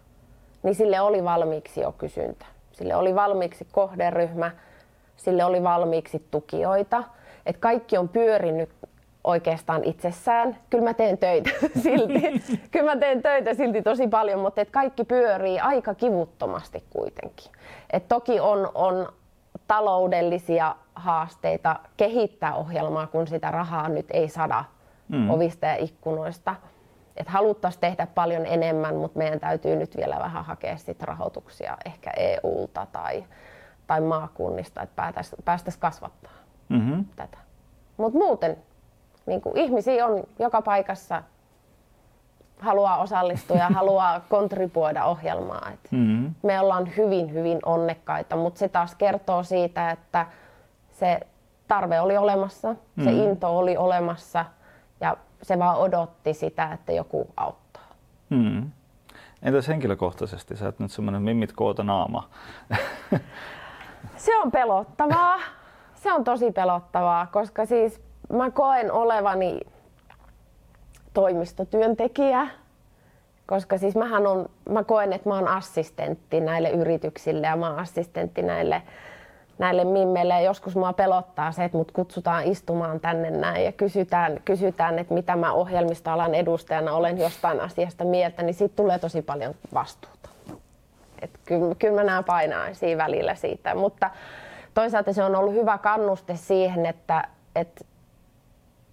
[0.62, 2.46] niin sille oli valmiiksi jo kysyntä.
[2.72, 4.50] Sille oli valmiiksi kohderyhmä,
[5.16, 7.04] sille oli valmiiksi tukijoita.
[7.46, 8.70] Et kaikki on pyörinyt
[9.24, 10.56] oikeastaan itsessään.
[10.70, 11.50] Kyllä mä teen töitä
[11.82, 12.42] silti.
[12.70, 17.52] Kyllä mä teen töitä silti tosi paljon, mutta et kaikki pyörii aika kivuttomasti kuitenkin.
[17.92, 19.08] Et toki on, on
[19.68, 24.64] taloudellisia haasteita kehittää ohjelmaa, kun sitä rahaa nyt ei sada
[25.08, 25.30] mm.
[25.30, 26.54] ovista ja ikkunoista.
[27.16, 32.10] Et haluttaisiin tehdä paljon enemmän, mutta meidän täytyy nyt vielä vähän hakea sit rahoituksia ehkä
[32.16, 33.24] EUlta tai,
[33.86, 35.12] tai maakunnista, että
[35.44, 36.32] päästäisiin kasvattaa
[36.68, 37.04] mm-hmm.
[37.16, 37.38] tätä.
[37.96, 38.56] Mutta muuten
[39.26, 41.22] niin kuin ihmisiä on joka paikassa,
[42.58, 45.70] haluaa osallistua ja haluaa kontribuoida ohjelmaa.
[45.74, 46.34] Et mm-hmm.
[46.42, 50.26] Me ollaan hyvin, hyvin onnekkaita, mutta se taas kertoo siitä, että
[50.90, 51.20] se
[51.68, 53.04] tarve oli olemassa, mm-hmm.
[53.04, 54.44] se into oli olemassa
[55.46, 57.88] se vaan odotti sitä, että joku auttaa.
[58.30, 58.70] Mm-hmm.
[59.42, 60.56] Entäs henkilökohtaisesti?
[60.56, 62.28] Sä et nyt semmoinen mimmit koota naama.
[64.16, 65.38] Se on pelottavaa.
[65.94, 68.00] Se on tosi pelottavaa, koska siis
[68.32, 69.60] mä koen olevani
[71.14, 72.48] toimistotyöntekijä,
[73.46, 77.78] koska siis mähän on, mä koen, että mä oon assistentti näille yrityksille ja mä oon
[77.78, 78.82] assistentti näille,
[79.58, 80.42] näille mimmeille.
[80.42, 85.36] Joskus mua pelottaa se, että mut kutsutaan istumaan tänne näin ja kysytään, kysytään että mitä
[85.36, 90.28] mä ohjelmistoalan edustajana olen jostain asiasta mieltä, niin siitä tulee tosi paljon vastuuta.
[91.22, 94.10] Et kyllä, kyllä mä näen painaa siinä välillä siitä, mutta
[94.74, 97.84] toisaalta se on ollut hyvä kannuste siihen, että, että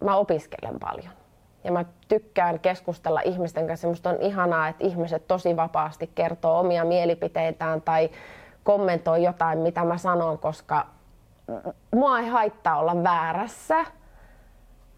[0.03, 1.13] mä opiskelen paljon.
[1.63, 3.87] Ja mä tykkään keskustella ihmisten kanssa.
[3.87, 8.09] Musta on ihanaa, että ihmiset tosi vapaasti kertoo omia mielipiteitään tai
[8.63, 10.85] kommentoi jotain, mitä mä sanon, koska
[11.95, 13.85] mua ei haittaa olla väärässä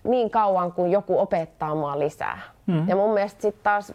[0.03, 2.39] niin kauan kuin joku opettaa mua lisää.
[2.68, 2.88] Mm.
[2.89, 3.93] Ja mun mielestä sitten taas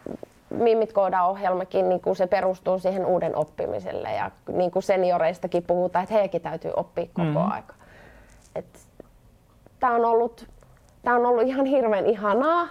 [0.51, 0.93] Mimit
[1.29, 6.43] ohjelmakin niin kuin se perustuu siihen uuden oppimiselle ja niin kuin senioreistakin puhutaan, että heidänkin
[6.43, 7.51] täytyy oppia koko mm.
[7.51, 7.75] aika.
[9.81, 10.49] Tämä on ollut
[11.03, 12.69] Tämä on ollut ihan hirveän ihanaa,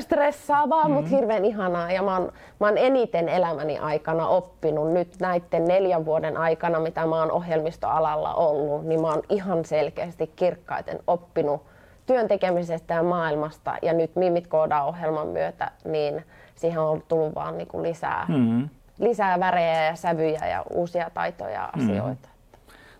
[0.00, 0.94] stressaavaa, mm-hmm.
[0.94, 1.92] mutta hirveän ihanaa.
[1.92, 7.06] Ja mä oon, mä oon eniten elämäni aikana oppinut nyt näiden neljän vuoden aikana, mitä
[7.06, 11.62] mä oon ohjelmistoalalla ollut, niin mä oon ihan selkeästi kirkkaiten oppinut
[12.06, 13.74] työn tekemisestä ja maailmasta.
[13.82, 18.68] Ja nyt Mimit koodaa ohjelman myötä, niin siihen on tullut vaan niin kuin lisää, mm-hmm.
[18.98, 22.28] lisää värejä ja sävyjä ja uusia taitoja ja asioita.
[22.28, 22.33] Mm-hmm.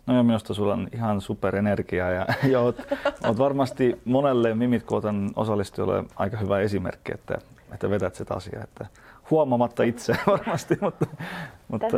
[0.07, 2.77] No ja minusta sulla on ihan superenergia ja, ja oot,
[3.27, 7.39] oot varmasti monelle Mimitkootan osallistujalle aika hyvä esimerkki, että,
[7.75, 8.65] että vedät sitä asiaa.
[8.65, 8.87] Että
[9.31, 11.07] huomaamatta itse varmasti, mutta,
[11.69, 11.97] mutta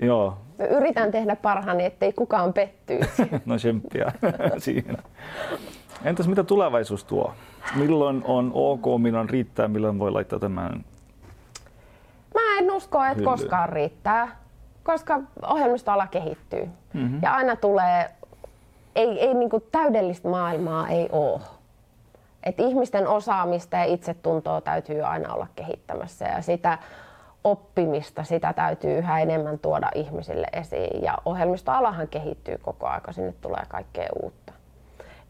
[0.00, 0.38] joo.
[0.70, 3.22] Yritän tehdä parhaani, ettei kukaan pettyisi.
[3.46, 4.12] no tsemppiä
[4.58, 4.98] siinä.
[6.04, 7.34] Entäs mitä tulevaisuus tuo?
[7.74, 10.84] Milloin on ok, milloin riittää, milloin voi laittaa tämän
[12.34, 13.24] Mä en usko, että hyllyyn.
[13.24, 14.41] koskaan riittää
[14.84, 16.68] koska ohjelmistoala kehittyy.
[16.92, 17.18] Mm-hmm.
[17.22, 18.10] Ja aina tulee,
[18.96, 21.40] ei, ei niin kuin täydellistä maailmaa ei ole.
[22.42, 26.78] Et ihmisten osaamista ja itsetuntoa täytyy aina olla kehittämässä ja sitä
[27.44, 31.02] oppimista, sitä täytyy yhä enemmän tuoda ihmisille esiin.
[31.02, 34.52] Ja ohjelmistoalahan kehittyy koko ajan, sinne tulee kaikkea uutta.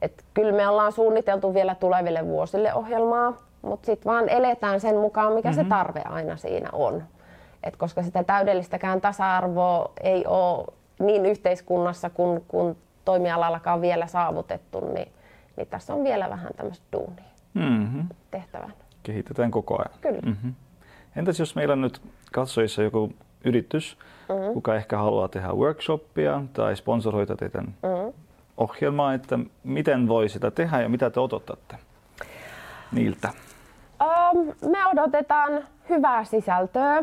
[0.03, 3.33] Et kyllä me ollaan suunniteltu vielä tuleville vuosille ohjelmaa,
[3.63, 5.65] mutta sitten vaan eletään sen mukaan, mikä mm-hmm.
[5.65, 7.03] se tarve aina siinä on.
[7.63, 10.67] Et koska sitä täydellistäkään tasa-arvoa ei ole
[10.99, 15.13] niin yhteiskunnassa kuin kun toimialallakaan vielä saavutettu, niin,
[15.57, 18.09] niin tässä on vielä vähän tämmöistä duunia mm-hmm.
[18.31, 18.73] tehtävän.
[19.03, 20.01] Kehitetään koko ajan.
[20.01, 20.21] Kyllä.
[20.21, 20.55] Mm-hmm.
[21.17, 22.03] Entäs jos meillä on nyt
[22.33, 23.13] katsojissa joku
[23.45, 23.99] yritys,
[24.29, 24.53] mm-hmm.
[24.53, 28.13] kuka ehkä haluaa tehdä workshoppia tai sponsoroida teidän mm-hmm.
[28.57, 31.77] ohjelmaa, että miten voi sitä tehdä ja mitä te odotatte
[32.93, 33.31] niiltä?
[34.03, 37.03] Um, me odotetaan hyvää sisältöä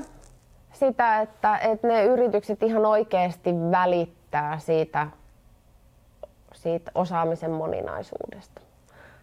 [0.72, 5.07] sitä, että, että ne yritykset ihan oikeasti välittää siitä,
[6.53, 8.61] siitä osaamisen moninaisuudesta.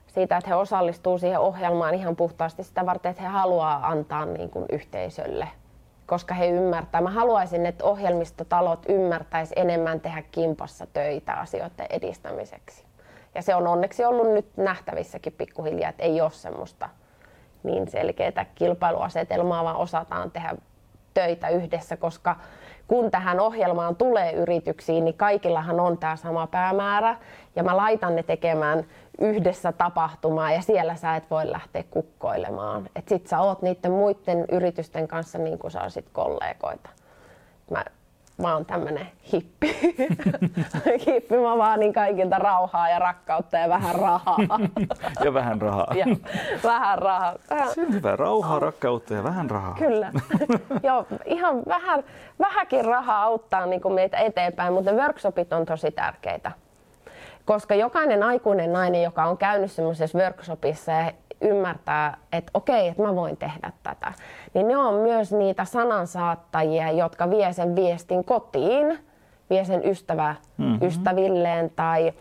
[0.06, 4.50] Siitä, että he osallistuu siihen ohjelmaan ihan puhtaasti sitä varten, että he haluaa antaa niin
[4.50, 5.48] kuin yhteisölle
[6.06, 7.00] koska he ymmärtää.
[7.00, 12.84] Mä haluaisin, että ohjelmistotalot ymmärtäisi enemmän tehdä kimpassa töitä asioiden edistämiseksi.
[13.34, 16.88] Ja se on onneksi ollut nyt nähtävissäkin pikkuhiljaa, että ei ole semmoista
[17.62, 20.56] niin selkeää kilpailuasetelmaa, vaan osataan tehdä
[21.16, 22.36] töitä yhdessä, koska
[22.88, 27.16] kun tähän ohjelmaan tulee yrityksiin, niin kaikillahan on tämä sama päämäärä
[27.56, 28.84] ja mä laitan ne tekemään
[29.18, 32.88] yhdessä tapahtumaa ja siellä sä et voi lähteä kukkoilemaan.
[32.96, 35.80] Et sit sä oot niiden muiden yritysten kanssa niin kuin sä
[36.12, 36.90] kollegoita.
[37.70, 37.84] Mä
[38.38, 39.76] mä oon tämmönen hippi.
[41.06, 44.36] hippi, mä vaanin kaikilta rauhaa ja rakkautta ja vähän rahaa.
[45.24, 45.94] ja vähän rahaa.
[45.94, 46.06] ja,
[46.64, 47.34] vähän rahaa.
[47.74, 49.74] Se on hyvä, rauhaa, rakkautta ja vähän rahaa.
[49.74, 50.12] Kyllä.
[50.82, 52.04] Joo, ihan vähän,
[52.38, 56.52] vähäkin rahaa auttaa niin kuin meitä eteenpäin, mutta workshopit on tosi tärkeitä.
[57.44, 63.14] Koska jokainen aikuinen nainen, joka on käynyt semmoisessa workshopissa ja ymmärtää, että okei, että mä
[63.14, 64.12] voin tehdä tätä,
[64.54, 68.98] niin ne on myös niitä sanansaattajia, jotka vie sen viestin kotiin,
[69.50, 70.86] vie sen ystävä mm-hmm.
[70.86, 72.12] ystävilleen tai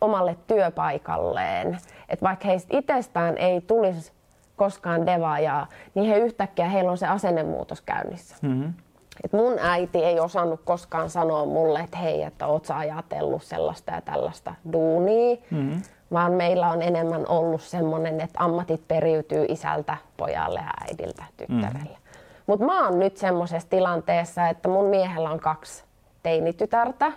[0.00, 1.78] omalle työpaikalleen.
[2.08, 4.12] Että vaikka heistä itsestään ei tulisi
[4.56, 8.36] koskaan devaajaa, niin he yhtäkkiä heillä on se asennemuutos käynnissä.
[8.42, 8.72] Mm-hmm.
[9.24, 13.92] Et mun äiti ei osannut koskaan sanoa mulle, että hei, että oot sä ajatellut sellaista
[13.92, 20.58] ja tällaista duunia, mm-hmm vaan meillä on enemmän ollut semmoinen, että ammatit periytyy isältä pojalle
[20.58, 21.96] ja äidiltä tyttärelle.
[21.98, 22.04] Mm.
[22.46, 25.84] Mutta mä oon nyt semmoisessa tilanteessa, että mun miehellä on kaksi
[26.22, 27.12] teinitytärtä,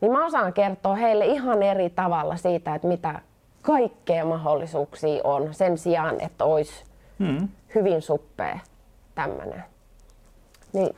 [0.00, 3.20] niin mä osaan kertoa heille ihan eri tavalla siitä, että mitä
[3.62, 6.84] kaikkea mahdollisuuksia on sen sijaan, että olisi
[7.18, 7.48] mm.
[7.74, 8.58] hyvin suppea
[9.14, 9.64] tämmöinen.
[10.72, 10.96] Niin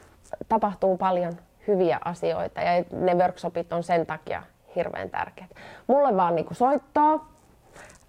[0.49, 1.33] tapahtuu paljon
[1.67, 4.43] hyviä asioita ja ne workshopit on sen takia
[4.77, 5.51] hirveän tärkeät.
[5.87, 7.29] Mulle vaan niin soittaa,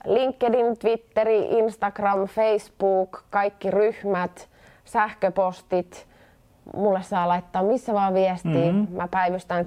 [0.05, 4.49] LinkedIn, Twitteri, Instagram, Facebook, kaikki ryhmät,
[4.85, 6.07] sähköpostit.
[6.75, 8.71] Mulle saa laittaa missä vaan viestiä.
[8.71, 8.95] Mm-hmm.
[8.95, 9.65] Mä päivystän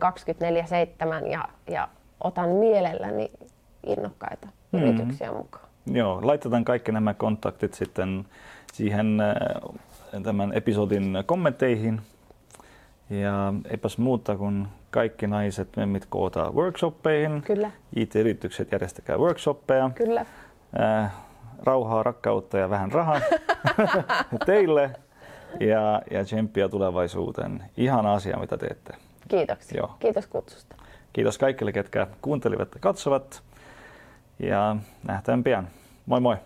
[1.23, 1.89] 24-7 ja, ja
[2.25, 3.31] otan mielelläni
[3.87, 4.89] innokkaita mm-hmm.
[4.89, 5.65] yrityksiä mukaan.
[5.87, 8.27] Joo, laitetaan kaikki nämä kontaktit sitten
[8.73, 12.01] siihen äh, tämän episodin kommentteihin.
[13.11, 17.43] Ja eipäs muuta kuin kaikki naiset memmit koota workshoppeihin.
[17.43, 17.71] Kyllä.
[17.97, 19.91] IT-yritykset järjestäkää workshoppeja.
[19.95, 20.27] Kyllä.
[20.81, 21.13] Äh,
[21.63, 23.21] rauhaa, rakkautta ja vähän rahaa
[24.47, 24.91] teille.
[25.61, 27.65] Ja, ja tsemppiä tulevaisuuteen.
[27.77, 28.95] Ihana asia, mitä teette.
[29.29, 29.79] Kiitoksia.
[29.79, 29.97] Joo.
[29.99, 30.77] Kiitos kutsusta.
[31.13, 33.43] Kiitos kaikille, ketkä kuuntelivat ja katsovat.
[34.39, 34.77] Ja
[35.07, 35.69] nähdään pian.
[36.07, 36.37] Moi moi!